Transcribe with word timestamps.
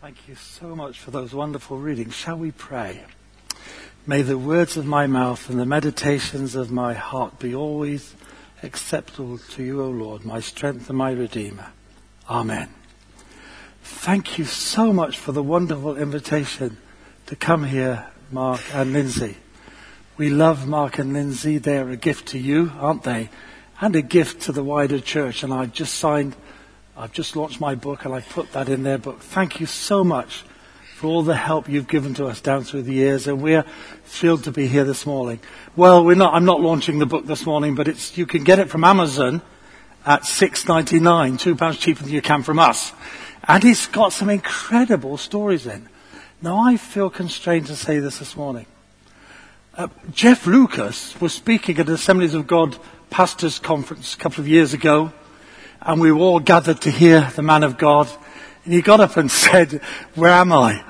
Thank 0.00 0.28
you 0.28 0.34
so 0.34 0.74
much 0.74 0.98
for 0.98 1.10
those 1.10 1.34
wonderful 1.34 1.76
readings. 1.76 2.14
Shall 2.14 2.38
we 2.38 2.52
pray? 2.52 3.04
May 4.06 4.22
the 4.22 4.38
words 4.38 4.78
of 4.78 4.86
my 4.86 5.06
mouth 5.06 5.50
and 5.50 5.60
the 5.60 5.66
meditations 5.66 6.54
of 6.54 6.70
my 6.70 6.94
heart 6.94 7.38
be 7.38 7.54
always 7.54 8.14
acceptable 8.62 9.36
to 9.36 9.62
you, 9.62 9.82
O 9.82 9.90
Lord, 9.90 10.24
my 10.24 10.40
strength 10.40 10.88
and 10.88 10.96
my 10.96 11.10
Redeemer. 11.10 11.66
Amen. 12.30 12.70
Thank 13.82 14.38
you 14.38 14.46
so 14.46 14.90
much 14.90 15.18
for 15.18 15.32
the 15.32 15.42
wonderful 15.42 15.98
invitation 15.98 16.78
to 17.26 17.36
come 17.36 17.64
here, 17.64 18.06
Mark 18.30 18.62
and 18.72 18.94
Lindsay. 18.94 19.36
We 20.16 20.30
love 20.30 20.66
Mark 20.66 20.98
and 20.98 21.12
Lindsay. 21.12 21.58
They 21.58 21.76
are 21.76 21.90
a 21.90 21.96
gift 21.96 22.28
to 22.28 22.38
you, 22.38 22.72
aren't 22.78 23.02
they? 23.02 23.28
And 23.82 23.94
a 23.94 24.00
gift 24.00 24.40
to 24.44 24.52
the 24.52 24.64
wider 24.64 24.98
church. 24.98 25.42
And 25.42 25.52
I've 25.52 25.74
just 25.74 25.96
signed 25.96 26.36
I've 26.96 27.12
just 27.12 27.36
launched 27.36 27.60
my 27.60 27.74
book 27.74 28.04
and 28.04 28.14
I 28.14 28.20
put 28.20 28.52
that 28.52 28.68
in 28.68 28.82
there, 28.82 28.98
but 28.98 29.22
Thank 29.22 29.60
you 29.60 29.66
so 29.66 30.04
much 30.04 30.44
for 30.96 31.06
all 31.06 31.22
the 31.22 31.36
help 31.36 31.68
you've 31.68 31.88
given 31.88 32.12
to 32.14 32.26
us 32.26 32.40
down 32.40 32.64
through 32.64 32.82
the 32.82 32.92
years 32.92 33.26
and 33.26 33.40
we're 33.40 33.64
thrilled 34.04 34.44
to 34.44 34.52
be 34.52 34.66
here 34.66 34.84
this 34.84 35.06
morning. 35.06 35.40
Well, 35.76 36.04
we're 36.04 36.16
not, 36.16 36.34
I'm 36.34 36.44
not 36.44 36.60
launching 36.60 36.98
the 36.98 37.06
book 37.06 37.26
this 37.26 37.46
morning, 37.46 37.74
but 37.74 37.88
it's, 37.88 38.18
you 38.18 38.26
can 38.26 38.44
get 38.44 38.58
it 38.58 38.68
from 38.68 38.84
Amazon 38.84 39.40
at 40.04 40.26
six 40.26 40.66
ninety 40.66 40.98
nine, 40.98 41.36
two 41.36 41.54
pounds 41.56 41.78
cheaper 41.78 42.02
than 42.02 42.12
you 42.12 42.22
can 42.22 42.42
from 42.42 42.58
us. 42.58 42.92
And 43.44 43.64
it's 43.64 43.86
got 43.86 44.12
some 44.12 44.28
incredible 44.28 45.16
stories 45.16 45.66
in. 45.66 45.88
Now 46.42 46.58
I 46.58 46.76
feel 46.76 47.08
constrained 47.08 47.66
to 47.66 47.76
say 47.76 47.98
this 47.98 48.18
this 48.18 48.36
morning. 48.36 48.66
Uh, 49.74 49.88
Jeff 50.12 50.46
Lucas 50.46 51.18
was 51.20 51.32
speaking 51.32 51.78
at 51.78 51.88
Assemblies 51.88 52.34
of 52.34 52.46
God 52.46 52.76
Pastors 53.08 53.58
Conference 53.58 54.14
a 54.14 54.18
couple 54.18 54.40
of 54.42 54.48
years 54.48 54.74
ago 54.74 55.12
and 55.82 56.00
we 56.00 56.12
were 56.12 56.20
all 56.20 56.40
gathered 56.40 56.80
to 56.82 56.90
hear 56.90 57.30
the 57.34 57.42
man 57.42 57.62
of 57.62 57.78
God. 57.78 58.08
And 58.64 58.74
he 58.74 58.82
got 58.82 59.00
up 59.00 59.16
and 59.16 59.30
said, 59.30 59.80
where 60.14 60.32
am 60.32 60.52
I? 60.52 60.84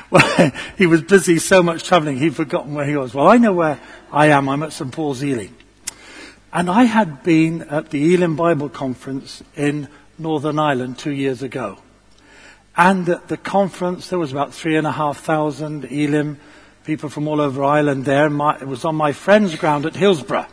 well, 0.10 0.52
he 0.78 0.86
was 0.86 1.02
busy 1.02 1.38
so 1.38 1.62
much 1.62 1.84
traveling, 1.84 2.18
he'd 2.18 2.36
forgotten 2.36 2.74
where 2.74 2.86
he 2.86 2.96
was. 2.96 3.14
Well, 3.14 3.28
I 3.28 3.38
know 3.38 3.52
where 3.52 3.80
I 4.12 4.26
am. 4.26 4.48
I'm 4.48 4.62
at 4.62 4.72
St. 4.72 4.92
Paul's 4.92 5.22
Ealing. 5.24 5.54
And 6.52 6.68
I 6.68 6.84
had 6.84 7.22
been 7.22 7.62
at 7.62 7.90
the 7.90 8.14
Elim 8.14 8.36
Bible 8.36 8.68
Conference 8.68 9.42
in 9.56 9.88
Northern 10.18 10.58
Ireland 10.58 10.98
two 10.98 11.12
years 11.12 11.42
ago. 11.42 11.78
And 12.76 13.08
at 13.08 13.28
the 13.28 13.36
conference, 13.36 14.08
there 14.08 14.18
was 14.18 14.32
about 14.32 14.54
three 14.54 14.76
and 14.76 14.86
a 14.86 14.92
half 14.92 15.20
thousand 15.20 15.84
Elim 15.86 16.38
people 16.84 17.08
from 17.08 17.28
all 17.28 17.40
over 17.40 17.62
Ireland 17.62 18.04
there. 18.04 18.28
My, 18.30 18.56
it 18.56 18.66
was 18.66 18.84
on 18.84 18.96
my 18.96 19.12
friend's 19.12 19.54
ground 19.56 19.86
at 19.86 19.96
Hillsborough. 19.96 20.46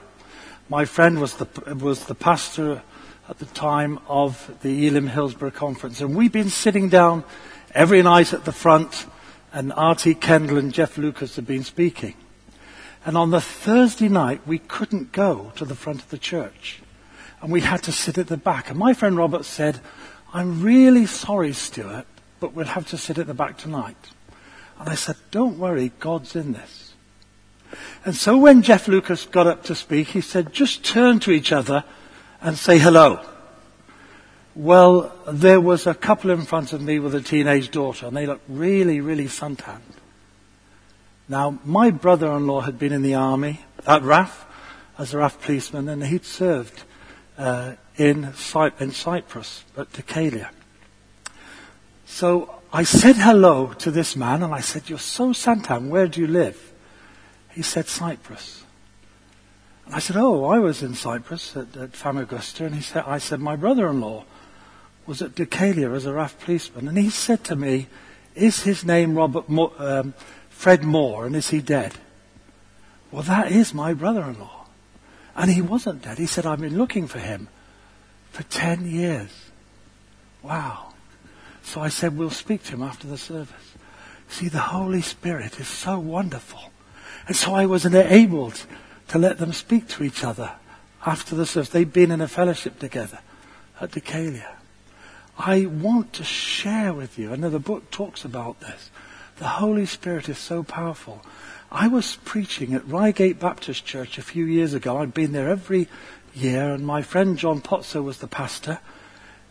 My 0.70 0.86
friend 0.86 1.20
was 1.20 1.36
the, 1.36 1.76
was 1.76 2.06
the 2.06 2.16
pastor 2.16 2.82
at 3.30 3.38
the 3.38 3.46
time 3.46 4.00
of 4.08 4.58
the 4.64 4.88
Elim 4.88 5.06
Hillsborough 5.06 5.52
conference. 5.52 6.02
And 6.02 6.16
we've 6.16 6.32
been 6.32 6.50
sitting 6.50 6.90
down 6.90 7.24
every 7.76 8.02
night 8.02 8.34
at 8.34 8.44
the 8.44 8.52
front, 8.52 9.06
and 9.54 9.72
R.T. 9.72 10.16
Kendall 10.16 10.58
and 10.58 10.74
Jeff 10.74 10.98
Lucas 10.98 11.36
have 11.36 11.46
been 11.46 11.64
speaking. 11.64 12.16
And 13.06 13.16
on 13.16 13.30
the 13.30 13.40
Thursday 13.40 14.10
night, 14.10 14.42
we 14.48 14.58
couldn't 14.58 15.12
go 15.12 15.52
to 15.58 15.66
the 15.66 15.76
front 15.76 16.02
of 16.02 16.10
the 16.10 16.18
church. 16.18 16.82
And 17.42 17.52
we 17.52 17.62
had 17.62 17.84
to 17.84 17.92
sit 17.92 18.18
at 18.18 18.28
the 18.28 18.38
back. 18.38 18.70
And 18.70 18.80
my 18.80 18.94
friend 18.94 19.16
Robert 19.16 19.46
said, 19.46 19.80
I'm 20.34 20.62
really 20.64 21.06
sorry, 21.06 21.54
Stuart, 21.54 22.08
but 22.40 22.54
we'll 22.54 22.66
have 22.66 22.88
to 22.88 22.98
sit 22.98 23.20
at 23.20 23.28
the 23.28 23.36
back 23.36 23.58
tonight. 23.58 24.10
And 24.80 24.90
I 24.90 24.96
said, 24.96 25.18
don't 25.30 25.60
worry, 25.60 25.92
God's 26.00 26.36
in 26.36 26.54
this. 26.54 26.94
And 28.04 28.16
so 28.16 28.40
when 28.40 28.64
Jeff 28.64 28.88
Lucas 28.88 29.26
got 29.26 29.46
up 29.46 29.64
to 29.66 29.76
speak, 29.76 30.08
he 30.08 30.22
said, 30.22 30.52
just 30.52 30.84
turn 30.84 31.20
to 31.20 31.32
each 31.32 31.52
other 31.52 31.84
and 32.42 32.58
say 32.58 32.80
hello. 32.80 33.20
Well, 34.56 35.14
there 35.32 35.62
was 35.62 35.88
a 35.88 35.94
couple 35.94 36.32
in 36.32 36.42
front 36.42 36.74
of 36.74 36.82
me 36.82 37.00
with 37.00 37.16
a 37.16 37.22
teenage 37.22 37.72
daughter, 37.72 38.08
and 38.08 38.18
they 38.18 38.26
looked 38.26 38.50
really, 38.50 39.02
really 39.02 39.28
suntanned. 39.28 39.84
Now, 41.28 41.60
my 41.64 41.92
brother-in-law 41.92 42.62
had 42.62 42.80
been 42.80 42.92
in 42.92 43.02
the 43.02 43.16
army 43.16 43.62
at 43.86 44.02
RAF 44.02 44.46
as 44.98 45.14
a 45.14 45.20
RAF 45.20 45.40
policeman, 45.42 45.88
and 45.88 46.04
he'd 46.04 46.26
served 46.26 46.84
uh, 47.38 47.74
in, 47.96 48.34
Cy- 48.34 48.72
in 48.80 48.92
Cyprus 48.92 49.64
at 49.78 49.92
Dhekelia. 49.94 50.50
So 52.06 52.56
I 52.74 52.84
said 52.84 53.16
hello 53.16 53.74
to 53.80 53.92
this 53.92 54.16
man, 54.16 54.44
and 54.44 54.54
I 54.54 54.62
said, 54.62 54.90
"You're 54.90 55.00
so 55.00 55.30
suntan. 55.30 55.90
Where 55.90 56.08
do 56.08 56.20
you 56.20 56.28
live?" 56.28 56.74
He 57.52 57.62
said, 57.62 57.88
"Cyprus." 57.88 58.64
I 59.92 60.00
said, 60.00 60.18
oh, 60.18 60.46
I 60.46 60.60
was 60.60 60.84
in 60.84 60.94
Cyprus 60.94 61.56
at, 61.58 61.76
at 61.76 61.96
Famagusta, 61.96 62.66
and 62.66 62.76
he 62.76 62.82
said, 62.82 63.04
I 63.08 63.18
said, 63.18 63.40
my 63.40 63.56
brother-in-law 63.56 64.24
was 65.08 65.22
at 65.22 65.34
Dhekelia 65.34 65.96
as 65.96 66.06
a 66.06 66.14
RAF 66.14 66.40
policeman, 66.40 66.88
and 66.88 66.98
he 66.98 67.10
said 67.10 67.44
to 67.46 67.56
me, 67.56 67.88
is 68.36 68.62
his 68.64 68.86
name 68.86 69.16
Robert 69.16 69.50
Mo- 69.50 69.74
um, 69.80 70.14
Fred 70.50 70.84
Moore, 70.84 71.26
and 71.26 71.36
is 71.36 71.50
he 71.50 71.62
dead? 71.62 71.94
Well, 73.12 73.24
that 73.24 73.52
is 73.52 73.74
my 73.74 73.94
brother-in-law. 73.94 74.66
And 75.36 75.52
he 75.52 75.62
wasn't 75.62 76.04
dead. 76.04 76.18
He 76.18 76.28
said, 76.28 76.46
I've 76.46 76.62
been 76.62 76.78
looking 76.78 77.08
for 77.08 77.20
him 77.20 77.48
for 78.32 78.44
10 78.44 78.86
years. 78.86 79.32
Wow. 80.44 80.94
So 81.64 81.82
I 81.82 81.90
said, 81.90 82.18
we'll 82.18 82.30
speak 82.30 82.64
to 82.66 82.74
him 82.74 82.84
after 82.84 83.08
the 83.08 83.18
service. 83.18 83.76
See, 84.28 84.48
the 84.48 84.60
Holy 84.60 85.02
Spirit 85.02 85.60
is 85.60 85.68
so 85.68 85.98
wonderful. 85.98 86.60
And 87.28 87.36
so 87.36 87.56
I 87.56 87.66
was 87.66 87.86
enabled 87.86 88.66
to 89.10 89.18
let 89.18 89.38
them 89.38 89.54
speak 89.54 89.88
to 89.90 90.04
each 90.04 90.24
other 90.24 90.52
after 91.06 91.36
the 91.36 91.46
service. 91.46 91.70
They've 91.70 91.92
been 91.92 92.12
in 92.12 92.22
a 92.22 92.28
fellowship 92.28 92.80
together 92.80 93.20
at 93.80 93.92
Dhekelia. 93.92 94.56
I 95.38 95.66
want 95.68 96.14
to 96.14 96.24
share 96.24 96.94
with 96.94 97.18
you, 97.18 97.32
and 97.32 97.44
the 97.44 97.60
book 97.60 97.92
talks 97.92 98.26
about 98.26 98.60
this. 98.60 98.90
The 99.38 99.48
Holy 99.48 99.86
Spirit 99.86 100.28
is 100.28 100.38
so 100.38 100.64
powerful. 100.64 101.24
I 101.72 101.88
was 101.88 102.18
preaching 102.26 102.74
at 102.74 102.88
Reigate 102.88 103.40
Baptist 103.40 103.86
Church 103.86 104.18
a 104.18 104.24
few 104.24 104.44
years 104.46 104.74
ago. 104.74 104.98
I'd 104.98 105.14
been 105.14 105.32
there 105.32 105.50
every 105.50 105.88
year, 106.34 106.74
and 106.74 106.86
my 106.86 107.02
friend 107.02 107.38
John 107.38 107.62
Potso 107.62 108.04
was 108.04 108.18
the 108.18 108.28
pastor. 108.28 108.80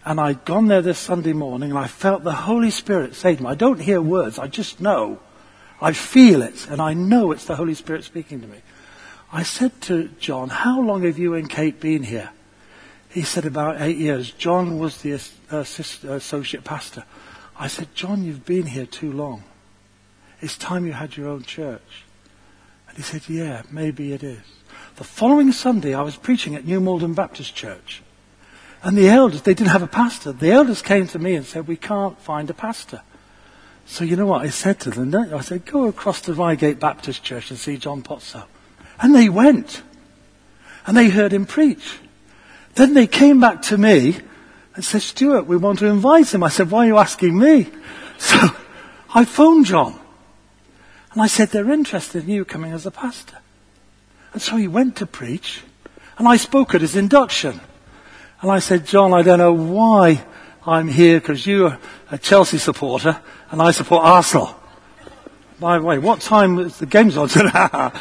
And 0.04 0.20
I'd 0.20 0.44
gone 0.44 0.66
there 0.66 0.82
this 0.82 0.98
Sunday 0.98 1.32
morning, 1.32 1.70
and 1.70 1.78
I 1.78 1.86
felt 1.86 2.22
the 2.22 2.32
Holy 2.32 2.70
Spirit 2.70 3.14
say 3.14 3.36
to 3.36 3.42
me, 3.42 3.48
I 3.48 3.54
don't 3.54 3.80
hear 3.80 4.02
words, 4.02 4.38
I 4.38 4.46
just 4.46 4.80
know. 4.80 5.20
I 5.80 5.92
feel 5.92 6.42
it, 6.42 6.68
and 6.68 6.82
I 6.82 6.92
know 6.92 7.32
it's 7.32 7.46
the 7.46 7.56
Holy 7.56 7.74
Spirit 7.74 8.04
speaking 8.04 8.40
to 8.42 8.46
me. 8.46 8.58
I 9.30 9.42
said 9.42 9.80
to 9.82 10.08
John, 10.18 10.48
how 10.48 10.80
long 10.80 11.02
have 11.02 11.18
you 11.18 11.34
and 11.34 11.50
Kate 11.50 11.80
been 11.80 12.02
here? 12.02 12.30
He 13.10 13.22
said 13.22 13.44
about 13.44 13.80
eight 13.80 13.98
years. 13.98 14.30
John 14.30 14.78
was 14.78 15.02
the 15.02 15.20
associate 15.50 16.64
pastor. 16.64 17.04
I 17.58 17.68
said, 17.68 17.94
John, 17.94 18.22
you've 18.22 18.46
been 18.46 18.66
here 18.66 18.86
too 18.86 19.12
long. 19.12 19.44
It's 20.40 20.56
time 20.56 20.86
you 20.86 20.92
had 20.92 21.16
your 21.16 21.28
own 21.28 21.42
church. 21.42 22.04
And 22.88 22.96
he 22.96 23.02
said, 23.02 23.28
yeah, 23.28 23.62
maybe 23.70 24.12
it 24.12 24.22
is. 24.22 24.40
The 24.96 25.04
following 25.04 25.52
Sunday, 25.52 25.94
I 25.94 26.02
was 26.02 26.16
preaching 26.16 26.54
at 26.54 26.64
New 26.64 26.80
Malden 26.80 27.14
Baptist 27.14 27.54
Church. 27.54 28.02
And 28.82 28.96
the 28.96 29.08
elders, 29.08 29.42
they 29.42 29.54
didn't 29.54 29.72
have 29.72 29.82
a 29.82 29.88
pastor. 29.88 30.32
The 30.32 30.52
elders 30.52 30.82
came 30.82 31.06
to 31.08 31.18
me 31.18 31.34
and 31.34 31.44
said, 31.44 31.66
we 31.66 31.76
can't 31.76 32.18
find 32.20 32.48
a 32.48 32.54
pastor. 32.54 33.02
So 33.84 34.04
you 34.04 34.16
know 34.16 34.26
what 34.26 34.42
I 34.42 34.50
said 34.50 34.80
to 34.80 34.90
them? 34.90 35.14
I 35.14 35.40
said, 35.40 35.66
go 35.66 35.86
across 35.88 36.20
to 36.22 36.34
Reigate 36.34 36.78
Baptist 36.78 37.24
Church 37.24 37.50
and 37.50 37.58
see 37.58 37.76
John 37.76 38.02
Potso. 38.02 38.44
And 39.00 39.14
they 39.14 39.28
went. 39.28 39.82
And 40.86 40.96
they 40.96 41.08
heard 41.08 41.32
him 41.32 41.46
preach. 41.46 41.98
Then 42.74 42.94
they 42.94 43.06
came 43.06 43.40
back 43.40 43.62
to 43.62 43.78
me 43.78 44.18
and 44.74 44.84
said, 44.84 45.02
Stuart, 45.02 45.46
we 45.46 45.56
want 45.56 45.80
to 45.80 45.86
invite 45.86 46.32
him. 46.32 46.42
I 46.42 46.48
said, 46.48 46.70
why 46.70 46.84
are 46.84 46.86
you 46.86 46.98
asking 46.98 47.38
me? 47.38 47.68
So 48.20 48.36
I 49.14 49.24
phoned 49.24 49.66
John. 49.66 49.96
And 51.12 51.22
I 51.22 51.28
said, 51.28 51.50
they're 51.50 51.70
interested 51.70 52.24
in 52.24 52.30
you 52.30 52.44
coming 52.44 52.72
as 52.72 52.84
a 52.84 52.90
pastor. 52.90 53.38
And 54.32 54.42
so 54.42 54.56
he 54.56 54.66
went 54.66 54.96
to 54.96 55.06
preach. 55.06 55.62
And 56.18 56.26
I 56.26 56.36
spoke 56.36 56.74
at 56.74 56.80
his 56.80 56.96
induction. 56.96 57.60
And 58.40 58.50
I 58.50 58.58
said, 58.58 58.86
John, 58.86 59.14
I 59.14 59.22
don't 59.22 59.38
know 59.38 59.52
why 59.52 60.24
I'm 60.66 60.88
here 60.88 61.20
because 61.20 61.46
you're 61.46 61.78
a 62.10 62.18
Chelsea 62.18 62.58
supporter 62.58 63.20
and 63.50 63.62
I 63.62 63.70
support 63.70 64.04
Arsenal. 64.04 64.54
By 65.60 65.78
the 65.78 65.84
way, 65.84 65.98
what 65.98 66.20
time 66.20 66.58
is 66.58 66.78
the 66.78 66.86
game's 66.86 67.16
on 67.16 67.28
tonight? 67.28 67.92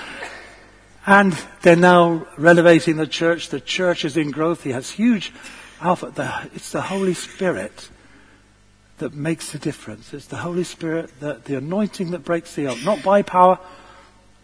And 1.07 1.31
they're 1.61 1.77
now 1.77 2.27
renovating 2.37 2.97
the 2.97 3.07
church. 3.07 3.47
The 3.47 3.61
church 3.61 4.03
is 4.03 4.17
in 4.17 4.29
growth. 4.29 4.63
He 4.63 4.71
has 4.71 4.91
huge 4.91 5.31
alpha. 5.79 6.11
It's 6.53 6.73
the 6.73 6.81
Holy 6.81 7.13
Spirit 7.13 7.89
that 8.97 9.13
makes 9.13 9.53
the 9.53 9.57
difference. 9.57 10.13
It's 10.13 10.27
the 10.27 10.37
Holy 10.37 10.65
Spirit, 10.65 11.17
that, 11.21 11.45
the 11.45 11.55
anointing 11.55 12.11
that 12.11 12.25
breaks 12.25 12.55
the 12.55 12.63
yoke. 12.63 12.83
Not 12.83 13.03
by 13.03 13.21
power, 13.21 13.57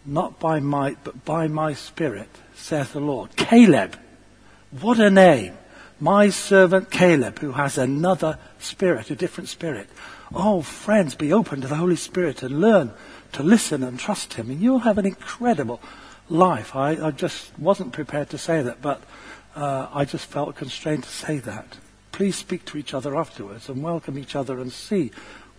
not 0.06 0.40
by 0.40 0.58
might, 0.60 1.04
but 1.04 1.26
by 1.26 1.48
my 1.48 1.74
spirit, 1.74 2.30
saith 2.54 2.94
the 2.94 3.00
Lord. 3.00 3.36
Caleb. 3.36 3.98
What 4.80 4.98
a 4.98 5.10
name. 5.10 5.58
My 6.00 6.30
servant 6.30 6.90
Caleb, 6.90 7.40
who 7.40 7.52
has 7.52 7.76
another 7.76 8.38
spirit, 8.58 9.10
a 9.10 9.16
different 9.16 9.50
spirit. 9.50 9.88
Oh, 10.34 10.62
friends, 10.62 11.14
be 11.14 11.30
open 11.30 11.60
to 11.60 11.68
the 11.68 11.76
Holy 11.76 11.96
Spirit 11.96 12.42
and 12.42 12.60
learn 12.60 12.92
to 13.32 13.42
listen 13.42 13.82
and 13.82 13.98
trust 13.98 14.34
Him, 14.34 14.50
and 14.50 14.60
you'll 14.60 14.80
have 14.80 14.98
an 14.98 15.06
incredible 15.06 15.80
life. 16.28 16.74
I, 16.74 16.90
I 17.06 17.10
just 17.10 17.56
wasn't 17.58 17.92
prepared 17.92 18.30
to 18.30 18.38
say 18.38 18.62
that, 18.62 18.80
but 18.80 19.02
uh, 19.54 19.88
I 19.92 20.04
just 20.04 20.26
felt 20.26 20.56
constrained 20.56 21.04
to 21.04 21.10
say 21.10 21.38
that. 21.38 21.76
Please 22.12 22.36
speak 22.36 22.64
to 22.66 22.78
each 22.78 22.94
other 22.94 23.16
afterwards 23.16 23.68
and 23.68 23.82
welcome 23.82 24.18
each 24.18 24.36
other 24.36 24.58
and 24.60 24.72
see 24.72 25.10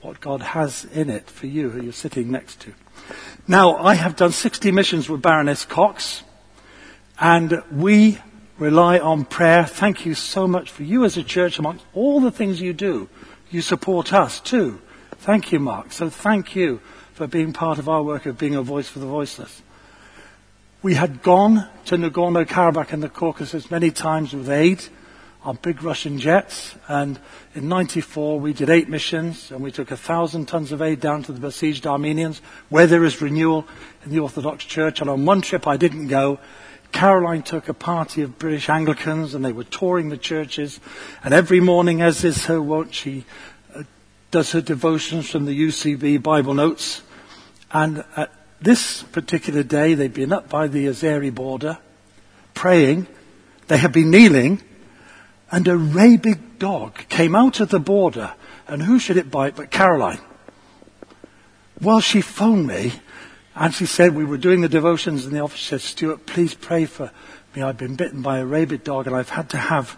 what 0.02 0.22
God 0.22 0.42
has 0.42 0.86
in 0.86 1.10
it 1.10 1.30
for 1.30 1.48
you 1.48 1.70
who 1.70 1.82
you're 1.82 1.94
sitting 1.94 2.32
next 2.32 2.62
to. 2.62 2.74
Now, 3.48 3.76
I 3.78 3.96
have 3.96 4.16
done 4.16 4.32
60 4.32 4.72
missions 4.72 5.10
with 5.10 5.22
Baroness 5.22 5.66
Cox, 5.66 6.24
and 7.20 7.62
we 7.72 8.20
rely 8.58 9.00
on 9.00 9.26
prayer. 9.26 9.66
Thank 9.66 10.06
you 10.06 10.14
so 10.14 10.48
much 10.48 10.72
for 10.72 10.84
you 10.84 11.04
as 11.06 11.18
a 11.18 11.24
church, 11.24 11.60
amongst 11.60 11.86
all 11.94 12.20
the 12.20 12.32
things 12.32 12.62
you 12.62 12.74
do. 12.74 13.10
You 13.50 13.62
support 13.62 14.14
us 14.14 14.40
too. 14.40 14.82
Thank 15.12 15.52
you, 15.52 15.60
Mark. 15.60 15.92
So 15.92 16.10
thank 16.10 16.56
you 16.56 16.82
for 17.14 17.28
being 17.28 17.54
part 17.54 17.80
of 17.80 17.90
our 17.90 18.04
work 18.04 18.26
of 18.26 18.38
being 18.38 18.56
a 18.56 18.62
voice 18.62 18.90
for 18.90 19.00
the 19.00 19.06
voiceless. 19.06 19.62
We 20.86 20.94
had 20.94 21.24
gone 21.24 21.68
to 21.86 21.96
Nagorno-Karabakh 21.96 22.94
and 22.94 23.02
the 23.02 23.10
Caucasus 23.10 23.72
many 23.72 23.90
times 23.90 24.36
with 24.36 24.48
aid 24.48 24.84
on 25.42 25.58
big 25.64 25.82
Russian 25.82 26.20
jets. 26.20 26.76
And 26.88 27.20
in 27.56 27.68
94, 27.68 28.40
we 28.40 28.54
did 28.54 28.70
eight 28.70 28.88
missions 28.88 29.50
and 29.50 29.62
we 29.62 29.72
took 29.72 29.90
a 29.90 29.98
thousand 29.98 30.46
tons 30.46 30.72
of 30.72 30.84
aid 30.84 31.00
down 31.00 31.24
to 31.24 31.32
the 31.32 31.40
besieged 31.40 31.88
Armenians 31.88 32.40
where 32.70 32.86
there 32.86 33.04
is 33.04 33.20
renewal 33.20 33.66
in 34.04 34.12
the 34.12 34.20
Orthodox 34.20 34.64
Church. 34.64 35.02
And 35.02 35.10
on 35.10 35.26
one 35.26 35.42
trip 35.42 35.66
I 35.66 35.76
didn't 35.76 36.06
go. 36.06 36.38
Caroline 36.92 37.42
took 37.42 37.68
a 37.68 37.74
party 37.74 38.22
of 38.22 38.38
British 38.38 38.70
Anglicans 38.70 39.34
and 39.34 39.44
they 39.44 39.54
were 39.54 39.64
touring 39.64 40.10
the 40.10 40.18
churches. 40.18 40.80
And 41.24 41.34
every 41.34 41.62
morning, 41.62 42.04
as 42.04 42.24
is 42.24 42.46
her 42.46 42.62
wont, 42.62 42.94
she 42.94 43.26
uh, 43.74 43.82
does 44.30 44.52
her 44.52 44.62
devotions 44.62 45.32
from 45.32 45.46
the 45.46 45.60
UCB 45.60 46.22
Bible 46.22 46.54
notes. 46.54 47.02
And 47.72 48.06
at 48.16 48.35
this 48.62 49.04
particular 49.04 49.64
day, 49.64 49.94
they'd 49.94 50.14
been 50.14 50.34
up 50.34 50.50
by 50.50 50.68
the 50.68 50.88
Azeri 50.88 51.34
border 51.34 51.78
praying. 52.54 53.08
They 53.68 53.78
had 53.78 53.92
been 53.92 54.12
kneeling 54.12 54.62
and 55.52 55.68
a 55.68 55.78
rabid 55.78 56.60
dog 56.60 56.96
came 57.10 57.36
out 57.36 57.60
of 57.60 57.70
the 57.70 57.80
border. 57.80 58.34
And 58.68 58.82
who 58.82 59.00
should 59.00 59.18
it 59.18 59.30
bite 59.30 59.56
but 59.56 59.72
Caroline? 59.72 60.20
Well, 61.82 62.00
she 62.00 62.22
phoned 62.22 62.68
me 62.68 62.94
and 63.54 63.74
she 63.74 63.86
said 63.86 64.16
we 64.16 64.26
were 64.26 64.38
doing 64.38 64.62
the 64.62 64.70
devotions 64.70 65.26
in 65.26 65.34
the 65.34 65.40
office. 65.40 65.60
She 65.60 65.68
said, 65.68 65.82
Stuart, 65.82 66.26
please 66.26 66.54
pray 66.54 66.86
for 66.86 67.12
me. 67.56 67.62
I've 67.62 67.78
been 67.78 67.96
bitten 67.96 68.22
by 68.22 68.40
a 68.40 68.46
rabid 68.46 68.84
dog 68.84 69.08
and 69.08 69.16
I've 69.16 69.30
had 69.30 69.50
to 69.52 69.58
have 69.58 69.98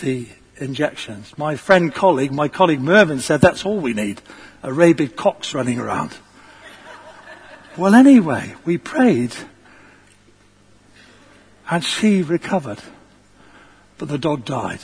the 0.00 0.28
injections. 0.56 1.36
My 1.36 1.56
friend 1.56 1.92
colleague, 1.92 2.32
my 2.32 2.48
colleague 2.48 2.80
Mervyn 2.80 3.20
said 3.20 3.40
that's 3.40 3.64
all 3.64 3.78
we 3.78 3.94
need. 3.94 4.20
A 4.62 4.72
rabid 4.72 5.16
cox 5.16 5.54
running 5.54 5.78
around. 5.78 6.12
Well, 7.78 7.94
anyway, 7.94 8.54
we 8.64 8.76
prayed 8.76 9.34
and 11.70 11.84
she 11.84 12.22
recovered 12.22 12.82
but 13.98 14.08
the 14.08 14.18
dog 14.18 14.44
died. 14.44 14.80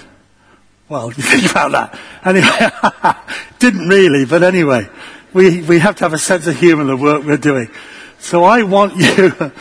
Well, 0.88 1.06
you 1.16 1.22
think 1.22 1.50
about 1.50 1.72
that. 1.72 1.98
Anyway, 2.24 3.16
didn't 3.58 3.88
really, 3.88 4.26
but 4.26 4.42
anyway, 4.42 4.88
we, 5.32 5.62
we 5.62 5.78
have 5.78 5.96
to 5.96 6.04
have 6.04 6.12
a 6.12 6.18
sense 6.18 6.46
of 6.46 6.56
humour 6.56 6.82
in 6.82 6.88
the 6.88 6.96
work 6.96 7.24
we're 7.24 7.36
doing. 7.36 7.70
So 8.18 8.44
I 8.44 8.62
want 8.64 8.96
you 8.96 9.52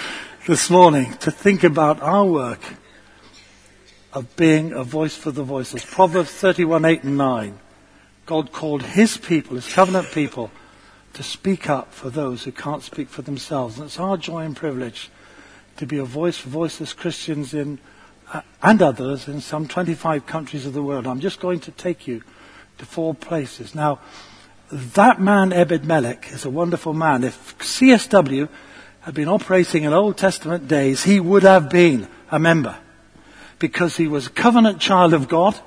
this 0.48 0.70
morning 0.70 1.14
to 1.18 1.32
think 1.32 1.64
about 1.64 2.02
our 2.02 2.26
work 2.26 2.60
of 4.12 4.36
being 4.36 4.74
a 4.74 4.84
voice 4.84 5.16
for 5.16 5.32
the 5.32 5.44
voiceless. 5.44 5.86
Proverbs 5.86 6.30
31, 6.32 6.86
8 6.86 7.04
and 7.04 7.18
9. 7.18 7.60
God 8.26 8.52
called 8.52 8.84
his 8.84 9.18
people, 9.18 9.56
his 9.56 9.72
covenant 9.72 10.08
people, 10.12 10.52
to 11.14 11.24
speak 11.24 11.70
up 11.70 11.94
for 11.94 12.10
those 12.10 12.44
who 12.44 12.52
can't 12.52 12.84
speak 12.84 13.10
for 13.10 13.22
themselves. 13.22 13.78
And 13.78 13.86
it's 13.86 14.00
our 14.00 14.18
joy 14.18 14.44
and 14.44 14.56
privilege 14.56 15.10
to 15.78 15.86
be 15.86 15.98
a 15.98 16.04
voice 16.04 16.38
for 16.38 16.50
voiceless 16.50 16.94
Christians 16.94 17.54
in 17.54 17.80
uh, 18.32 18.42
and 18.62 18.82
others 18.82 19.28
in 19.28 19.42
some 19.42 19.68
25 19.68 20.26
countries 20.26 20.66
of 20.66 20.74
the 20.74 20.82
world. 20.82 21.06
I'm 21.06 21.20
just 21.20 21.40
going 21.40 21.60
to 21.62 21.72
take 21.72 22.08
you 22.08 22.24
to 22.78 22.86
four 22.86 23.14
places. 23.14 23.76
Now, 23.76 24.00
that 24.72 25.22
man, 25.22 25.54
Ebed 25.54 25.86
Melech, 25.86 26.32
is 26.32 26.46
a 26.46 26.50
wonderful 26.50 26.94
man. 26.94 27.24
If 27.24 27.58
CSW 27.60 28.50
had 29.02 29.14
been 29.14 29.28
operating 29.28 29.84
in 29.84 29.94
Old 29.94 30.18
Testament 30.18 30.68
days, 30.68 31.04
he 31.04 31.20
would 31.20 31.44
have 31.44 31.70
been 31.70 32.08
a 32.32 32.40
member 32.40 32.78
because 33.60 33.98
he 33.98 34.08
was 34.08 34.28
a 34.28 34.32
covenant 34.32 34.80
child 34.80 35.14
of 35.14 35.28
God. 35.28 35.60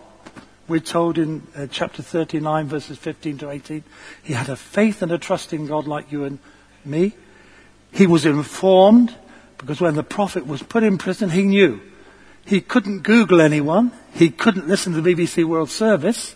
We're 0.69 0.81
told 0.81 1.17
in 1.17 1.47
uh, 1.57 1.69
chapter 1.71 2.03
39, 2.03 2.67
verses 2.67 2.99
15 2.99 3.39
to 3.39 3.51
18. 3.51 3.85
He 4.23 4.33
had 4.33 4.49
a 4.49 4.57
faith 4.57 5.01
and 5.01 5.13
a 5.13 5.19
trust 5.19 5.53
in 5.53 5.67
God 5.67 5.87
like 5.87 6.11
you 6.11 6.25
and 6.25 6.41
me. 6.85 7.15
He 7.93 8.07
was 8.07 8.27
informed 8.27 9.15
because 9.59 9.81
when 9.81 9.95
the 9.95 10.03
prophet 10.03 10.47
was 10.47 10.63
put 10.63 10.83
in 10.83 10.99
prison, 10.99 11.31
he 11.31 11.45
knew 11.45 11.81
he 12.45 12.61
couldn't 12.61 13.01
Google 13.03 13.41
anyone. 13.41 13.93
He 14.13 14.31
couldn't 14.31 14.67
listen 14.67 14.93
to 14.95 15.01
the 15.01 15.15
BBC 15.15 15.45
World 15.45 15.71
Service. 15.71 16.35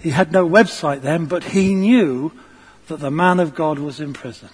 He 0.00 0.10
had 0.10 0.30
no 0.30 0.48
website 0.48 1.00
then, 1.00 1.26
but 1.26 1.42
he 1.42 1.74
knew 1.74 2.32
that 2.86 3.00
the 3.00 3.10
man 3.10 3.40
of 3.40 3.56
God 3.56 3.80
was 3.80 4.00
in 4.00 4.12
prison. 4.12 4.50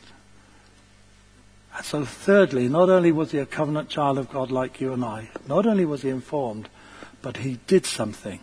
And 1.76 1.84
so 1.84 2.04
thirdly, 2.04 2.68
not 2.68 2.88
only 2.88 3.12
was 3.12 3.32
he 3.32 3.38
a 3.38 3.46
covenant 3.46 3.90
child 3.90 4.16
of 4.16 4.30
God 4.30 4.50
like 4.50 4.80
you 4.80 4.94
and 4.94 5.04
I, 5.04 5.30
not 5.46 5.66
only 5.66 5.84
was 5.84 6.02
he 6.02 6.08
informed, 6.08 6.70
but 7.20 7.38
he 7.38 7.58
did 7.66 7.84
something 7.84 8.40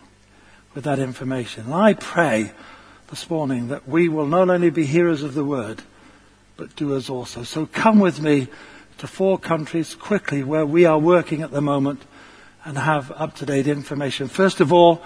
with 0.74 0.84
that 0.84 0.98
information. 0.98 1.64
And 1.64 1.74
I 1.74 1.94
pray 1.94 2.52
this 3.10 3.28
morning 3.28 3.68
that 3.68 3.88
we 3.88 4.08
will 4.08 4.26
not 4.26 4.48
only 4.48 4.70
be 4.70 4.86
hearers 4.86 5.22
of 5.22 5.34
the 5.34 5.44
word, 5.44 5.82
but 6.56 6.74
doers 6.76 7.10
also. 7.10 7.42
So 7.42 7.66
come 7.66 7.98
with 7.98 8.20
me 8.20 8.48
to 8.98 9.06
four 9.06 9.38
countries 9.38 9.94
quickly 9.94 10.42
where 10.42 10.64
we 10.64 10.84
are 10.84 10.98
working 10.98 11.42
at 11.42 11.50
the 11.50 11.60
moment 11.60 12.02
and 12.64 12.78
have 12.78 13.10
up-to-date 13.12 13.66
information. 13.66 14.28
First 14.28 14.60
of 14.60 14.72
all, 14.72 15.02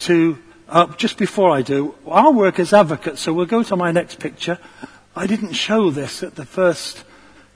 to 0.00 0.38
uh, 0.68 0.86
just 0.96 1.16
before 1.16 1.50
I 1.50 1.62
do, 1.62 1.94
our 2.06 2.32
work 2.32 2.58
as 2.58 2.72
advocates. 2.72 3.20
So 3.20 3.32
we'll 3.32 3.46
go 3.46 3.62
to 3.62 3.76
my 3.76 3.92
next 3.92 4.18
picture. 4.18 4.58
I 5.14 5.26
didn't 5.26 5.52
show 5.52 5.90
this 5.90 6.22
at 6.22 6.34
the 6.34 6.44
first 6.44 7.04